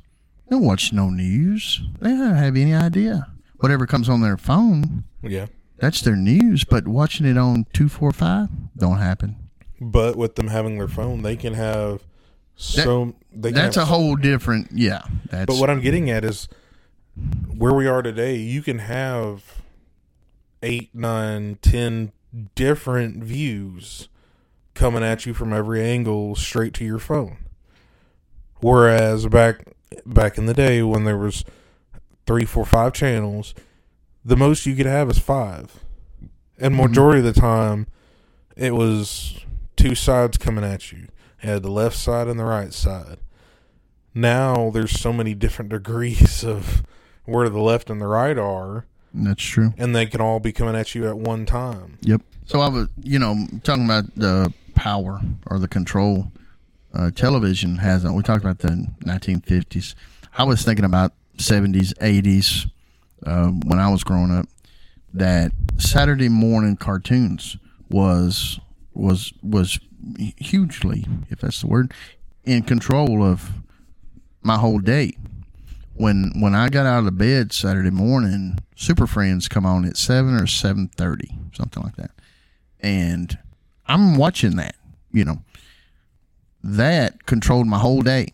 [0.48, 1.82] they don't watch no news.
[2.00, 3.28] They don't have any idea.
[3.58, 5.46] Whatever comes on their phone, Yeah.
[5.78, 6.64] that's their news.
[6.64, 9.36] But watching it on two, four, five, don't happen.
[9.80, 12.02] But with them having their phone, they can have
[12.56, 14.68] so they can That's have a whole different.
[14.72, 15.00] Yeah,
[15.30, 15.46] that's.
[15.46, 16.46] But what I'm getting at is
[17.56, 19.62] where we are today, you can have
[20.62, 22.12] eight, nine, ten
[22.54, 24.08] different views
[24.80, 27.38] coming at you from every angle straight to your phone.
[28.60, 29.64] Whereas back
[30.04, 31.44] back in the day when there was
[32.26, 33.54] three, four, five channels,
[34.24, 35.84] the most you could have is five.
[36.58, 36.82] And mm-hmm.
[36.82, 37.86] majority of the time
[38.56, 39.38] it was
[39.76, 41.08] two sides coming at you.
[41.42, 43.18] You had the left side and the right side
[44.14, 46.82] now there's so many different degrees of
[47.24, 49.72] where the left and the right are, that's true.
[49.76, 51.98] and they can all be coming at you at one time.
[52.02, 52.22] Yep.
[52.46, 56.32] So I was, you know, talking about the power or the control
[56.94, 58.02] uh, television has.
[58.02, 58.14] on.
[58.14, 59.94] We talked about the 1950s.
[60.36, 62.70] I was thinking about 70s, 80s
[63.26, 64.46] um, when I was growing up.
[65.12, 67.58] That Saturday morning cartoons
[67.90, 68.58] was
[68.94, 69.80] was was
[70.38, 71.92] hugely, if that's the word,
[72.44, 73.50] in control of
[74.42, 75.12] my whole day.
[75.94, 80.34] When when I got out of bed Saturday morning, Super Friends come on at seven
[80.34, 82.12] or seven thirty, something like that,
[82.78, 83.36] and
[83.90, 84.76] I'm watching that.
[85.12, 85.42] You know,
[86.62, 88.28] that controlled my whole day,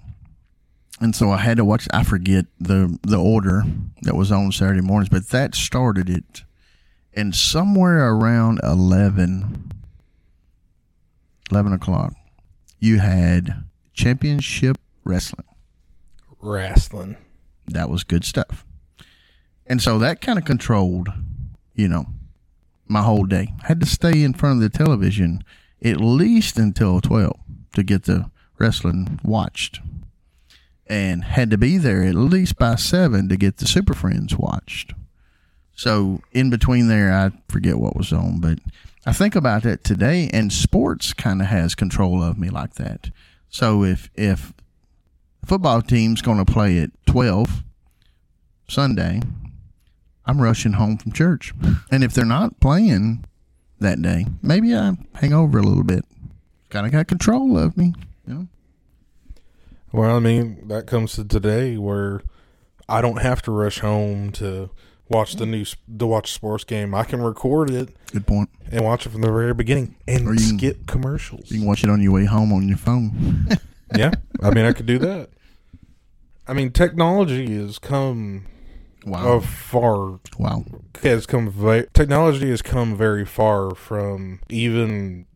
[1.01, 1.89] and so I had to watch.
[1.93, 3.65] I forget the the order
[4.03, 6.45] that was on Saturday mornings, but that started it,
[7.15, 9.73] and somewhere around 11,
[11.51, 12.13] 11 o'clock,
[12.79, 15.47] you had championship wrestling.
[16.43, 17.17] Wrestling.
[17.67, 18.67] That was good stuff.
[19.67, 21.09] And so that kind of controlled,
[21.75, 22.07] you know,
[22.89, 23.53] my whole day.
[23.63, 25.43] I had to stay in front of the television
[25.83, 27.37] at least until 12
[27.75, 29.81] to get the wrestling watched.
[30.87, 34.93] And had to be there at least by 7 to get the Super Friends watched.
[35.75, 38.61] So in between there, I forget what was on, but
[39.05, 43.11] I think about that today, and sports kind of has control of me like that.
[43.49, 44.53] So if if
[45.45, 47.63] football team's going to play at twelve
[48.69, 49.21] Sunday,
[50.27, 51.53] I'm rushing home from church,
[51.91, 53.25] and if they're not playing
[53.79, 56.05] that day, maybe I hang over a little bit.
[56.71, 57.95] Kind of got control of me,
[58.27, 58.47] you know.
[59.93, 62.23] Well, I mean, that comes to today where
[62.89, 64.71] I don't have to rush home to
[65.09, 65.65] watch the new
[65.99, 66.93] to watch sports game.
[66.95, 68.51] I can record it Good point.
[68.73, 71.51] and watch it from the very beginning and Or you can- skip commercials.
[71.51, 73.47] You can watch it on your way home on your phone.
[73.97, 74.11] yeah,
[74.43, 75.31] I mean, I could do that.
[76.49, 78.47] I mean, technology has come
[79.07, 79.37] Wow.
[79.37, 80.65] a far Wow.
[81.03, 85.27] has come ve- technology has come very far from even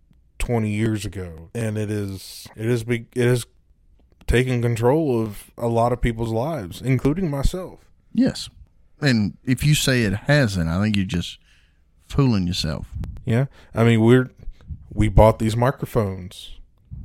[0.41, 3.47] 20 years ago and it is it is big it is
[4.27, 7.79] taking control of a lot of people's lives including myself
[8.13, 8.51] Yes.
[9.01, 11.39] And if you say it hasn't, I think you're just
[12.09, 12.89] fooling yourself.
[13.25, 14.31] yeah i mean we're
[14.93, 16.59] we bought these microphones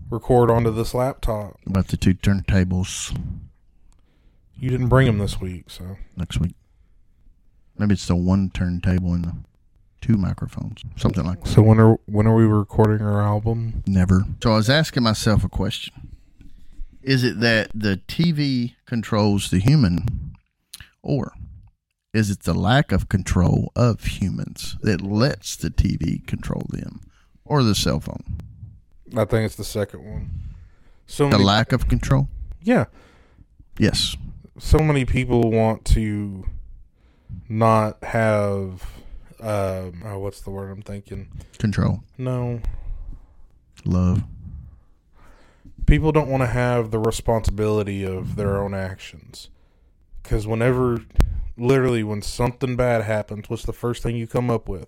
[0.10, 3.16] record onto this laptop About the two turntables
[4.66, 6.56] you didn't bring them this week so next week.
[7.78, 9.36] Maybe it's the one turntable and the
[10.02, 10.82] two microphones.
[10.98, 11.50] Something like that.
[11.50, 14.26] so when are when are we recording our album Never.
[14.42, 15.94] So I was asking myself a question.
[17.04, 20.34] Is it that the TV controls the human,
[21.04, 21.34] or
[22.14, 27.02] is it the lack of control of humans that lets the TV control them,
[27.44, 28.40] or the cell phone?
[29.16, 30.30] i think it's the second one
[31.06, 32.28] so The many, lack of control?
[32.64, 32.86] yeah
[33.78, 34.16] Yes.
[34.58, 36.46] So many people want to
[37.50, 38.84] not have
[39.42, 41.28] um oh, what's the word I'm thinking?
[41.58, 42.04] Control.
[42.18, 42.62] No.
[43.84, 44.24] Love.
[45.86, 49.50] People don't want to have the responsibility of their own actions.
[50.24, 51.02] Cuz whenever
[51.58, 54.88] literally when something bad happens, what's the first thing you come up with?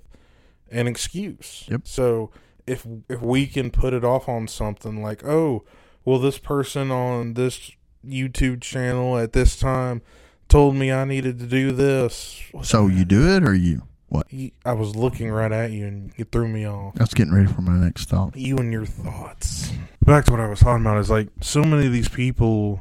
[0.72, 1.66] An excuse.
[1.70, 1.88] Yep.
[1.88, 2.32] So
[2.66, 5.64] if if we can put it off on something like, "Oh,
[6.04, 7.72] well this person on this
[8.08, 10.02] YouTube channel at this time
[10.48, 13.84] told me I needed to do this." So you do it, or you?
[14.10, 14.28] What?
[14.66, 16.96] I was looking right at you and you threw me off.
[16.98, 18.36] I was getting ready for my next thought.
[18.38, 19.72] You and your thoughts.
[20.06, 22.80] Back to what I was talking about is like so many of these people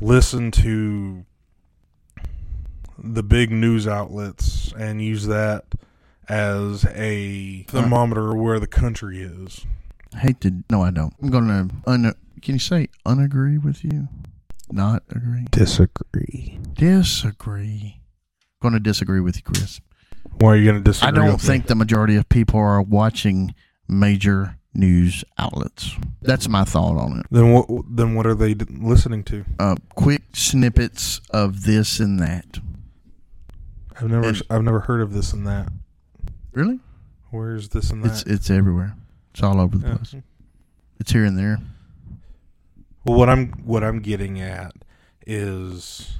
[0.00, 1.26] listen to
[2.98, 5.64] the big news outlets and use that
[6.28, 9.66] as a thermometer of where the country is.
[10.14, 10.64] I hate to.
[10.70, 11.12] No, I don't.
[11.20, 11.68] I'm going to.
[11.86, 14.08] Un, can you say unagree with you?
[14.72, 15.46] Not agree.
[15.50, 16.58] Disagree.
[16.74, 18.00] Disagree.
[18.60, 19.80] Going to disagree with you, Chris.
[20.38, 21.08] Why are you going to disagree?
[21.08, 21.46] I don't with me?
[21.46, 23.54] think the majority of people are watching
[23.88, 25.94] major news outlets.
[26.22, 27.26] That's my thought on it.
[27.30, 27.68] Then what?
[27.90, 29.44] Then what are they listening to?
[29.58, 32.58] Uh, quick snippets of this and that.
[34.00, 34.28] I've never.
[34.28, 35.70] And- I've never heard of this and that.
[36.52, 36.80] Really?
[37.30, 38.12] Where's this and that?
[38.12, 38.96] It's it's everywhere.
[39.32, 39.94] It's all over the Yeah.
[39.96, 40.14] place.
[40.98, 41.58] It's here and there.
[43.04, 44.74] Well, what I'm what I'm getting at
[45.26, 46.16] is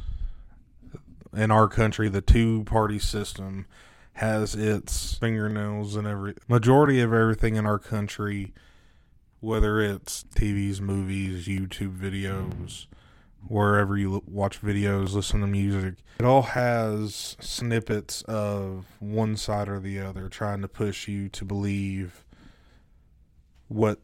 [1.33, 3.67] in our country, the two party system
[4.15, 8.53] has its fingernails in every majority of everything in our country,
[9.41, 12.87] whether it's TVs, movies, YouTube videos,
[13.47, 15.95] wherever you watch videos, listen to music.
[16.19, 21.45] It all has snippets of one side or the other trying to push you to
[21.45, 22.25] believe
[23.69, 24.01] what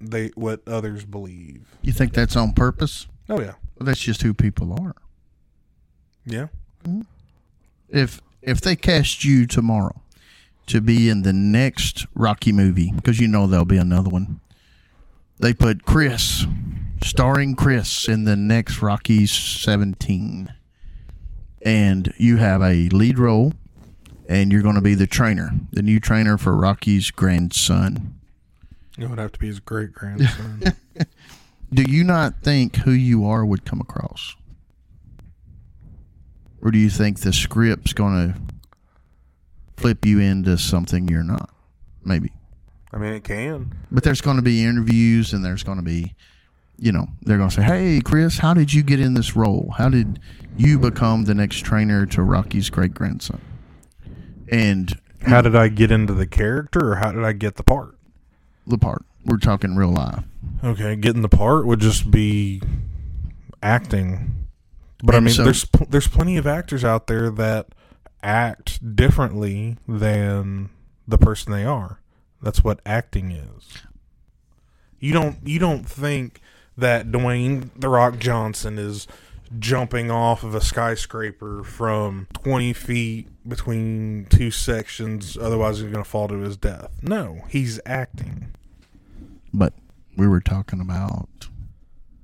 [0.00, 1.66] they what others believe.
[1.82, 3.06] You think that's on purpose?
[3.28, 3.54] Oh yeah.
[3.76, 4.94] Well, that's just who people are.
[6.24, 6.48] Yeah.
[6.84, 7.02] Hmm?
[7.88, 10.02] If if they cast you tomorrow
[10.66, 14.40] to be in the next Rocky movie, because you know there'll be another one,
[15.38, 16.46] they put Chris,
[17.02, 20.52] starring Chris, in the next Rocky 17,
[21.62, 23.54] and you have a lead role,
[24.28, 28.17] and you're going to be the trainer, the new trainer for Rocky's grandson.
[28.98, 30.62] It would have to be his great grandson.
[31.72, 34.34] Do you not think who you are would come across?
[36.60, 38.40] Or do you think the script's going to
[39.76, 41.50] flip you into something you're not?
[42.04, 42.32] Maybe.
[42.92, 43.72] I mean, it can.
[43.92, 46.14] But there's going to be interviews and there's going to be,
[46.78, 49.74] you know, they're going to say, hey, Chris, how did you get in this role?
[49.76, 50.18] How did
[50.56, 53.40] you become the next trainer to Rocky's great grandson?
[54.50, 57.97] And How did I get into the character, or how did I get the part?
[58.68, 60.24] The part, we're talking real life.
[60.64, 62.60] Okay, getting the part would just be
[63.62, 64.46] acting.
[65.02, 67.68] But I mean, so- there's pl- there's plenty of actors out there that
[68.22, 70.70] act differently than
[71.06, 72.00] the person they are.
[72.42, 73.78] That's what acting is.
[75.00, 76.40] You don't you don't think
[76.76, 79.06] that Dwayne the Rock Johnson is
[79.58, 86.08] jumping off of a skyscraper from 20 feet between two sections otherwise he's going to
[86.08, 86.90] fall to his death.
[87.02, 88.54] No, he's acting.
[89.52, 89.72] But
[90.16, 91.48] we were talking about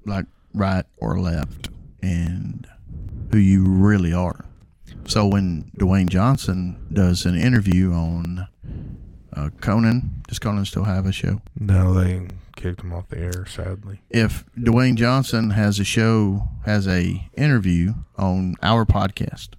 [0.06, 1.68] like right or left
[2.02, 2.66] and
[3.30, 4.44] who you really are.
[5.06, 8.48] So when Dwayne Johnson does an interview on
[9.34, 11.42] uh, Conan, does Conan still have a show?
[11.58, 14.00] No, they kicked him off the air sadly.
[14.10, 19.50] If Dwayne Johnson has a show, has a interview on our podcast,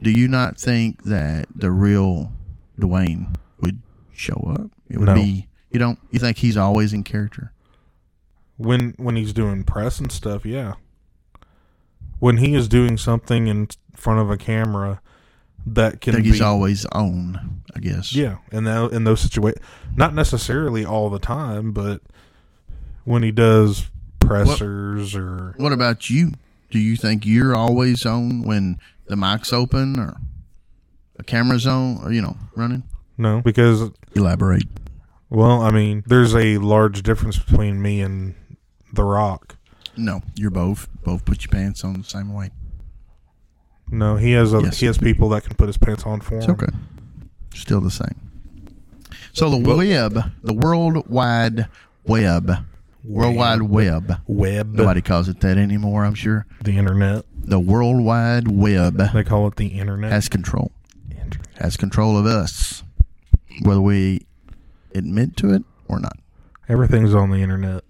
[0.00, 2.32] do you not think that the real
[2.78, 3.82] Dwayne would
[4.12, 4.70] show up?
[4.88, 5.14] It would No.
[5.14, 7.52] be you don't you think he's always in character?
[8.60, 10.74] when when he's doing press and stuff, yeah.
[12.18, 15.00] When he is doing something in front of a camera
[15.66, 18.14] that I can think be he's always on, I guess.
[18.14, 19.64] yeah, in that in those situations,
[19.96, 22.02] not necessarily all the time, but
[23.04, 23.88] when he does
[24.20, 26.32] pressers or What about you?
[26.70, 30.16] Do you think you're always on when the mic's open or
[31.16, 32.82] the camera's on or you know, running?
[33.16, 34.64] no, because Elaborate.
[35.30, 38.34] Well, I mean, there's a large difference between me and
[38.92, 39.56] The Rock.
[39.96, 42.50] No, you're both both put your pants on the same way.
[43.90, 44.78] No, he has a, Yes.
[44.80, 46.52] he has people that can put his pants on for It's him.
[46.52, 46.66] okay.
[47.54, 48.14] Still the same.
[49.32, 51.66] So the web, the World Wide
[52.04, 52.52] Web,
[53.04, 54.20] World Wide Web.
[54.26, 56.46] Web, Nobody calls it that anymore, I'm sure.
[56.62, 57.24] the internet.
[57.42, 60.12] The World Wide Web They call it the internet.
[60.12, 60.72] has control.
[61.58, 62.82] Has control of us,
[63.62, 64.26] whether we
[64.94, 66.18] admit to it or not.
[66.68, 67.84] Everything's on the internet.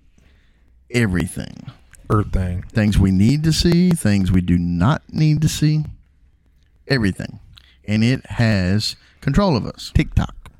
[0.90, 1.70] Everything.
[2.08, 2.62] Earth thing.
[2.62, 5.84] things we need to see, things we do not need to see,
[6.88, 7.38] everything.
[7.84, 9.92] And it has control of us.
[9.94, 10.50] TikTok.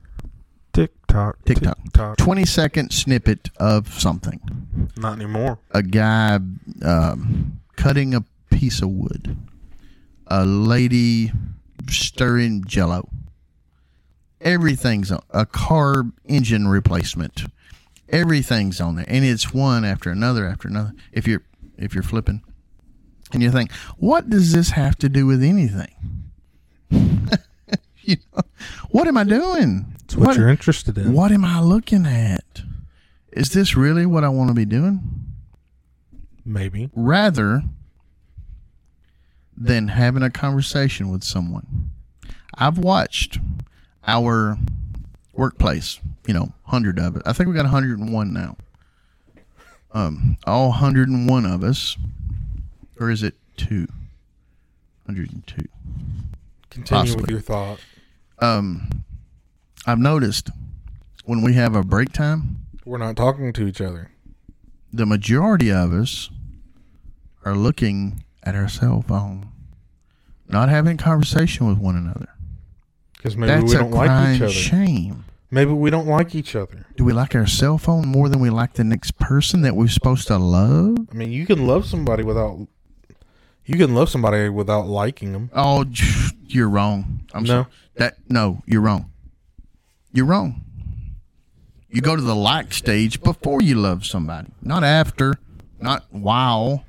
[0.72, 1.44] TikTok.
[1.44, 1.82] TikTok.
[1.82, 2.16] TikTok.
[2.18, 4.90] 20 second snippet of something.
[4.96, 5.58] Not anymore.
[5.72, 6.38] A guy
[6.82, 9.36] um, cutting a piece of wood.
[10.28, 11.32] A lady
[11.88, 13.08] stirring jello.
[14.40, 15.22] Everything's on.
[15.30, 17.44] A carb engine replacement.
[18.08, 19.04] Everything's on there.
[19.08, 20.92] And it's one after another after another.
[21.12, 21.42] If you're
[21.76, 22.42] if you're flipping.
[23.32, 26.30] And you think, what does this have to do with anything?
[28.00, 28.42] you know,
[28.90, 29.94] what am I doing?
[30.04, 31.12] It's what, you're interested in.
[31.12, 32.62] What am I looking at?
[33.32, 35.00] Is this really what I want to be doing?
[36.44, 36.90] Maybe.
[36.94, 37.62] Rather
[39.56, 41.90] than having a conversation with someone.
[42.54, 43.38] I've watched
[44.06, 44.58] our
[45.32, 47.22] workplace, you know, 100 of it.
[47.26, 48.56] I think we got 101 now.
[49.92, 51.96] Um, all 101 of us,
[52.98, 53.86] or is it two?
[55.06, 55.66] 102.
[56.70, 57.22] Continue Possibly.
[57.22, 57.80] with your thought.
[58.38, 59.04] Um,
[59.86, 60.50] I've noticed
[61.24, 64.10] when we have a break time, We're not talking to each other.
[64.92, 66.30] the majority of us
[67.44, 69.48] are looking at our cell phone,
[70.48, 72.28] not having conversation with one another.
[73.20, 74.50] Because maybe That's we don't like each other.
[74.50, 75.26] shame.
[75.50, 76.86] Maybe we don't like each other.
[76.96, 79.88] Do we like our cell phone more than we like the next person that we're
[79.88, 80.96] supposed to love?
[81.12, 82.66] I mean, you can love somebody without.
[83.66, 85.50] You can love somebody without liking them.
[85.54, 85.84] Oh,
[86.46, 87.20] you're wrong.
[87.34, 87.48] I'm No.
[87.48, 87.66] sorry.
[87.96, 89.10] That no, you're wrong.
[90.12, 90.62] You're wrong.
[91.90, 95.34] You go to the like stage before you love somebody, not after,
[95.78, 96.84] not while.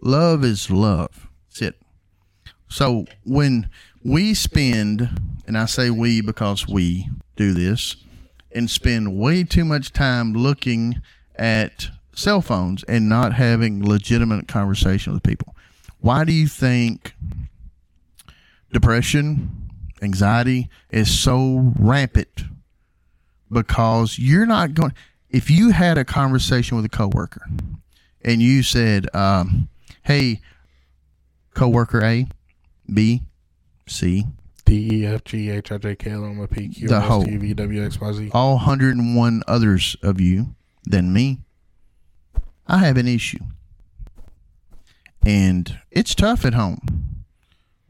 [0.00, 1.28] Love is love.
[1.48, 1.74] That's it.
[2.68, 3.70] So when
[4.06, 5.10] we spend,
[5.48, 7.96] and I say we because we do this,
[8.52, 11.02] and spend way too much time looking
[11.34, 15.56] at cell phones and not having legitimate conversation with people.
[15.98, 17.14] Why do you think
[18.72, 22.44] depression, anxiety is so rampant?
[23.50, 24.92] Because you're not going.
[25.30, 27.44] If you had a conversation with a coworker
[28.22, 29.68] and you said, um,
[30.02, 30.40] "Hey,
[31.54, 32.28] coworker A,
[32.92, 33.22] B,
[33.88, 34.24] C,
[34.64, 36.94] D E F G H I J K L M N O P Q The
[36.96, 38.30] R whole- S T U V W X Y Z.
[38.32, 41.40] all 101 others of you than me,
[42.66, 43.38] I have an issue.
[45.24, 47.24] And it's tough at home.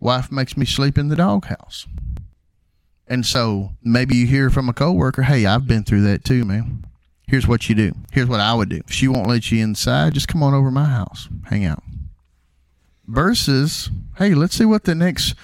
[0.01, 1.87] Wife makes me sleep in the doghouse.
[3.09, 6.85] And so maybe you hear from a coworker, hey, I've been through that too, man.
[7.27, 7.93] Here's what you do.
[8.13, 8.81] Here's what I would do.
[8.87, 11.29] If she won't let you inside, just come on over to my house.
[11.47, 11.83] Hang out.
[13.07, 15.35] Versus, hey, let's see what the next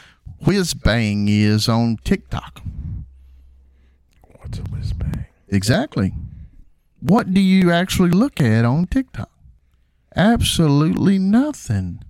[0.45, 2.63] whiz bang is on TikTok.
[4.39, 5.27] What's a whiz bang?
[5.49, 6.15] Exactly.
[7.01, 9.31] What do you actually look at on TikTok?
[10.15, 12.03] Absolutely nothing.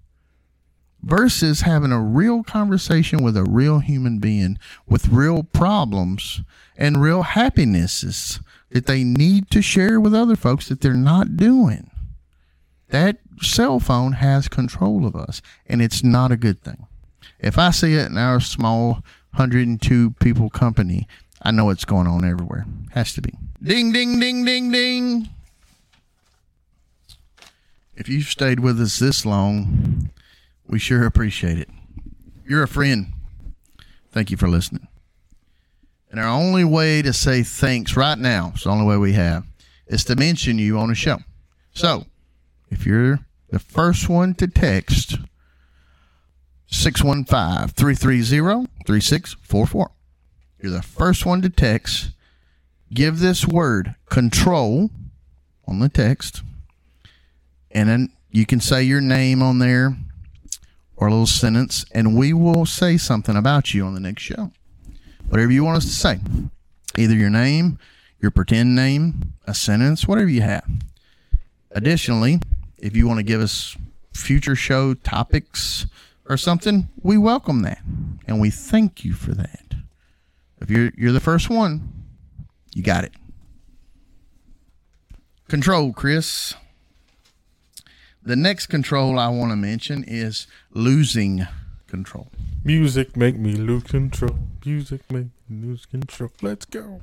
[1.02, 6.42] Versus having a real conversation with a real human being with real problems
[6.76, 11.90] and real happinesses that they need to share with other folks that they're not doing.
[12.90, 16.86] That cell phone has control of us, and it's not a good thing.
[17.38, 19.04] If I see it in our small
[19.34, 21.06] 102 people company,
[21.42, 22.66] I know it's going on everywhere.
[22.92, 23.32] Has to be.
[23.62, 25.28] Ding, ding, ding, ding, ding.
[27.94, 30.10] If you've stayed with us this long,
[30.66, 31.68] we sure appreciate it.
[32.46, 33.12] You're a friend.
[34.10, 34.88] Thank you for listening.
[36.10, 39.46] And our only way to say thanks right now, it's the only way we have,
[39.86, 41.18] is to mention you on the show.
[41.72, 42.04] So,
[42.70, 45.16] if you're the first one to text
[46.72, 49.90] 615 330 3644,
[50.60, 52.12] you're the first one to text.
[52.92, 54.90] Give this word control
[55.66, 56.42] on the text.
[57.70, 59.96] And then you can say your name on there
[60.96, 64.50] or a little sentence, and we will say something about you on the next show.
[65.28, 66.20] Whatever you want us to say.
[66.96, 67.78] Either your name,
[68.20, 70.68] your pretend name, a sentence, whatever you have.
[71.70, 72.38] Additionally,
[72.78, 73.76] if you want to give us
[74.14, 75.86] future show topics
[76.28, 77.80] or something, we welcome that.
[78.26, 79.74] And we thank you for that.
[80.60, 81.92] If you're you're the first one,
[82.74, 83.12] you got it.
[85.48, 86.54] Control, Chris.
[88.22, 91.46] The next control I want to mention is losing
[91.88, 92.28] control.
[92.64, 94.38] Music make me lose control.
[94.64, 96.30] Music make me lose control.
[96.40, 97.00] Let's go.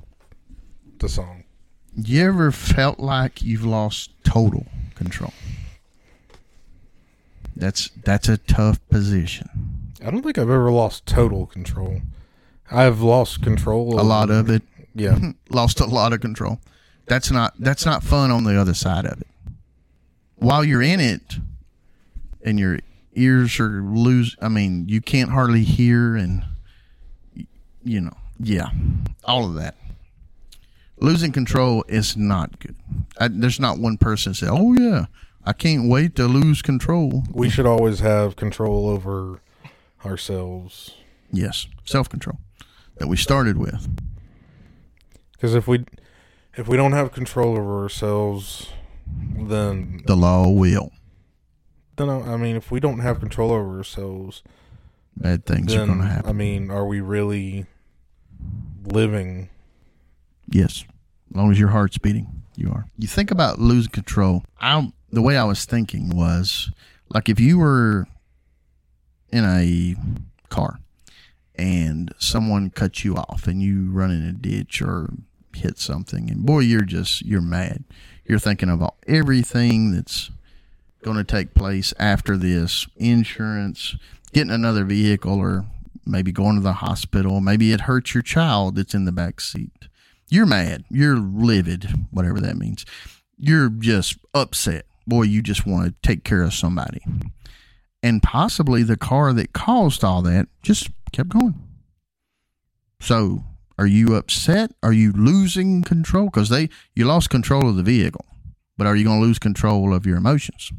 [0.99, 1.43] The song.
[1.95, 5.33] You ever felt like you've lost total control?
[7.59, 9.49] That's that's a tough position.
[10.03, 12.01] I don't think I've ever lost total control.
[12.71, 13.99] I've lost control.
[13.99, 14.63] A lot of it
[14.95, 15.19] Yeah.
[15.49, 16.59] lost a lot of control.
[17.07, 19.27] That's not that's not fun on the other side of it.
[20.35, 21.37] While you're in it
[22.43, 22.79] and your
[23.13, 26.43] ears are lose I mean, you can't hardly hear and
[27.83, 28.69] you know, yeah.
[29.25, 29.75] All of that.
[31.01, 32.75] Losing control is not good.
[33.17, 35.05] I, there's not one person say, "Oh yeah,
[35.45, 39.41] I can't wait to lose control." we should always have control over
[40.05, 40.95] ourselves.
[41.31, 42.39] Yes, self-control
[42.97, 43.87] that we started with.
[45.33, 45.85] Because if we
[46.55, 48.69] if we don't have control over ourselves,
[49.37, 50.91] then The law will.
[51.95, 54.43] then I I mean, if we don't have control over ourselves,
[55.15, 56.29] Bad things are going to happen.
[56.29, 57.65] I mean, are we really
[58.85, 59.49] living?
[60.49, 60.85] Yes.
[61.29, 62.85] As long as your heart's beating, you are.
[62.97, 64.43] You think about losing control.
[64.59, 66.71] I the way I was thinking was
[67.09, 68.07] like if you were
[69.31, 69.95] in a
[70.49, 70.79] car
[71.55, 75.13] and someone cut you off and you run in a ditch or
[75.55, 77.83] hit something and boy you're just you're mad.
[78.25, 80.29] You're thinking all, everything that's
[81.03, 83.95] going to take place after this, insurance,
[84.33, 85.65] getting another vehicle or
[86.05, 89.89] maybe going to the hospital, maybe it hurts your child that's in the back seat
[90.29, 92.85] you're mad, you're livid, whatever that means.
[93.37, 94.85] You're just upset.
[95.07, 97.01] Boy, you just want to take care of somebody.
[98.01, 101.55] And possibly the car that caused all that just kept going.
[103.01, 103.43] So,
[103.77, 104.71] are you upset?
[104.83, 106.25] Are you losing control?
[106.25, 108.25] Because they you lost control of the vehicle,
[108.77, 110.71] but are you going to lose control of your emotions?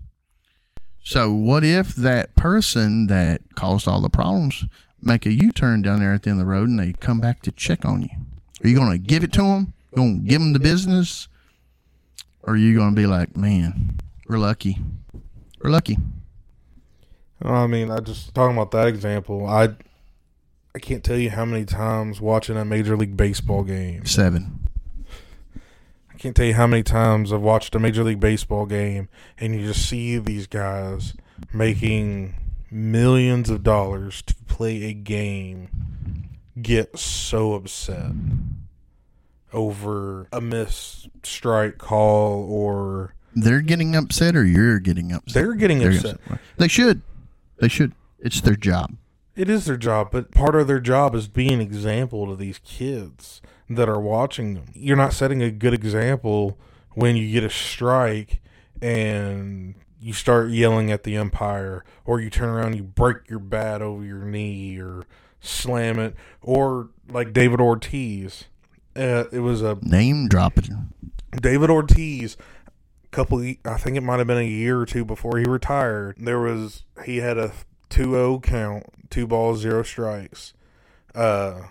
[1.03, 4.65] So, what if that person that caused all the problems
[5.03, 7.21] make a U turn down there at the end of the road and they come
[7.21, 8.11] back to check on you?
[8.63, 9.73] Are you going to give it to them?
[9.93, 11.27] You going to give them the business?
[12.43, 13.99] Or are you going to be like, man,
[14.31, 14.79] we're lucky.
[15.61, 15.99] We're lucky.
[17.43, 19.45] I mean, I just talking about that example.
[19.45, 19.71] I
[20.73, 24.07] I can't tell you how many times watching a major league baseball game.
[24.07, 24.69] Seven.
[26.09, 29.53] I can't tell you how many times I've watched a major league baseball game and
[29.53, 31.15] you just see these guys
[31.53, 32.35] making
[32.71, 38.13] millions of dollars to play a game get so upset
[39.53, 45.35] over a missed strike call or They're getting upset or you're getting upset.
[45.35, 46.15] they're getting They're upset.
[46.27, 46.41] upset.
[46.57, 47.03] They should.
[47.59, 47.93] They should.
[48.19, 48.97] It's their job.
[49.37, 52.59] It is their job, but part of their job is being an example to these
[52.65, 54.65] kids that are watching them.
[54.75, 56.59] You're not setting a good example
[56.95, 58.41] when you get a strike
[58.83, 63.39] and you start yelling at the umpire, or you turn around and you break your
[63.39, 65.05] bat over your knee, or
[65.41, 68.45] slam it, or like David Ortiz.
[68.97, 70.89] Uh, it was a Name dropping.
[71.41, 72.37] David Ortiz,
[73.11, 76.17] couple, I think it might have been a year or two before he retired.
[76.19, 77.53] There was he had a
[77.91, 80.55] 2-0 count, two balls, zero strikes.
[81.15, 81.63] Uh,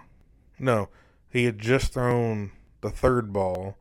[0.57, 0.89] no,
[1.29, 3.77] he had just thrown the third ball,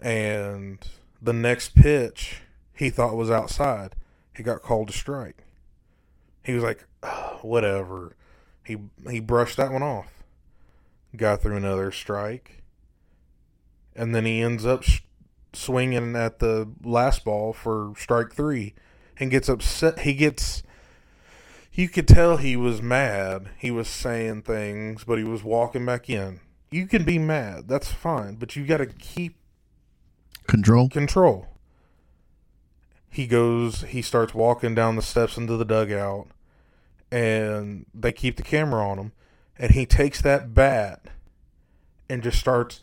[0.00, 0.78] and
[1.20, 2.42] the next pitch
[2.74, 3.94] he thought was outside.
[4.34, 5.44] He got called a strike.
[6.42, 8.16] He was like, "Ah, whatever.
[8.64, 8.76] He
[9.10, 10.22] he brushed that one off.
[11.16, 12.62] Got through another strike,
[13.94, 14.84] and then he ends up
[15.56, 18.74] swinging at the last ball for strike three,
[19.18, 20.00] and gets upset.
[20.00, 20.62] He gets.
[21.72, 23.50] You could tell he was mad.
[23.58, 26.40] He was saying things, but he was walking back in.
[26.70, 27.68] You can be mad.
[27.68, 29.36] That's fine, but you got to keep
[30.46, 30.88] Control.
[30.88, 31.48] control.
[33.10, 36.28] He goes, he starts walking down the steps into the dugout,
[37.10, 39.12] and they keep the camera on him.
[39.58, 41.06] And he takes that bat
[42.10, 42.80] and just starts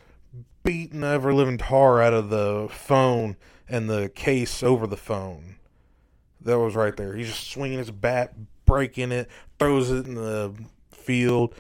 [0.64, 3.36] beating the ever living tar out of the phone
[3.68, 5.56] and the case over the phone.
[6.42, 7.16] That was right there.
[7.16, 8.34] He's just swinging his bat,
[8.66, 10.54] breaking it, throws it in the
[10.92, 11.56] field.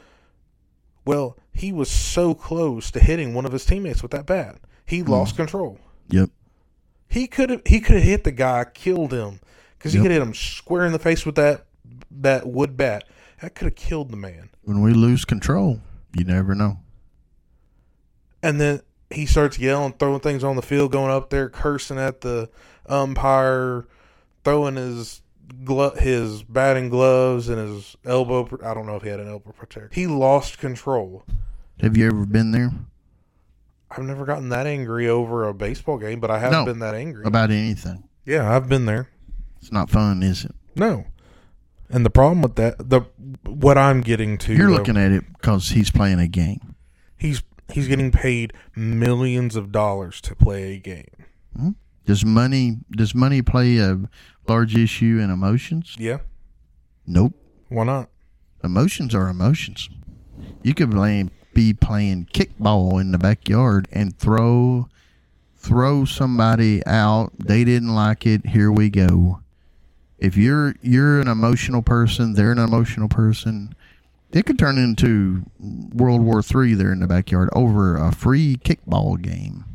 [1.06, 4.58] Well, he was so close to hitting one of his teammates with that bat.
[4.86, 5.12] He hmm.
[5.12, 5.80] lost control.
[6.10, 6.30] Yep.
[7.08, 9.40] He could have he could have hit the guy, killed him,
[9.78, 10.06] because he Yep.
[10.06, 11.66] could hit him square in the face with that
[12.10, 13.06] that wood bat.
[13.42, 14.50] That could have killed the man.
[14.64, 15.82] When we lose control,
[16.16, 16.80] you never know.
[18.42, 18.82] And then
[19.14, 22.50] he starts yelling, throwing things on the field, going up there, cursing at the
[22.88, 23.86] umpire,
[24.44, 25.22] throwing his
[25.64, 28.44] glo- his batting gloves and his elbow.
[28.46, 29.90] pr- I don't know if he had an elbow protector.
[29.94, 31.24] He lost control.
[31.82, 32.72] Have you ever been there
[33.96, 36.66] I've never gotten that angry over a baseball game, but I have No.
[36.66, 37.26] been that angry.
[37.26, 38.04] about anything?
[38.26, 39.10] yeah, I've been there.
[39.62, 40.56] It's not fun, is it?
[40.76, 41.06] No.
[41.90, 43.02] And the problem with that, the
[43.46, 46.74] what I'm getting to, You're though, looking at it because he's playing a game.
[47.16, 51.08] he's he's getting paid millions of dollars to play a game.
[51.58, 51.70] Hmm?
[52.06, 54.00] Does money does money play a
[54.48, 55.96] large issue in emotions?
[55.98, 56.20] Yeah,
[57.08, 57.34] Nope.
[57.70, 58.10] why not?
[58.64, 59.90] Emotions are emotions.
[60.64, 64.88] You could play, be playing kickball in the backyard and throw
[65.56, 67.32] throw somebody out.
[67.40, 68.48] They didn't like it.
[68.48, 69.42] Here we go.
[70.18, 73.76] If you're you're an emotional person, they're an emotional person.
[74.34, 79.22] It could turn into World War Three there in the backyard over a free kickball
[79.22, 79.66] game.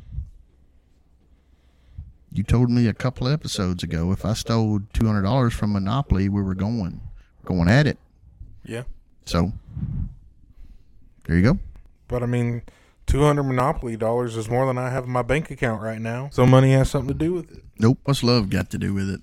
[2.33, 6.29] You told me a couple episodes ago if I stole two hundred dollars from Monopoly,
[6.29, 7.01] we were going
[7.45, 7.99] going at it.
[8.65, 8.83] Yeah,
[9.25, 9.53] So
[11.27, 11.59] there you go.
[12.09, 12.63] but I mean,
[13.07, 16.29] two hundred Monopoly dollars is more than I have in my bank account right now.
[16.33, 17.63] So money has something to do with it.
[17.79, 17.99] Nope.
[18.05, 19.21] What's love got to do with it?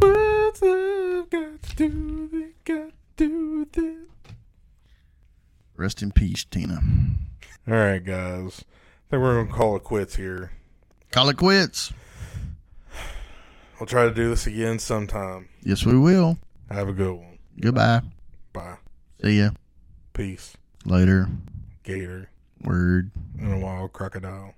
[0.00, 2.64] What's love got to do with it?
[2.64, 3.96] Got to do with it?
[5.82, 6.78] Rest in peace, Tina.
[7.66, 8.60] All right, guys.
[8.62, 10.52] I think we're gonna call it quits here.
[11.10, 11.92] Call it quits.
[13.80, 15.48] We'll try to do this again sometime.
[15.64, 16.38] Yes, we will.
[16.70, 17.38] Have a good one.
[17.60, 18.02] Goodbye.
[18.52, 18.76] Bye.
[19.24, 19.50] See ya
[20.12, 20.54] Peace.
[20.84, 21.26] later.
[21.82, 22.30] Gator
[22.62, 23.10] Word.
[23.40, 24.54] and a wild crocodile.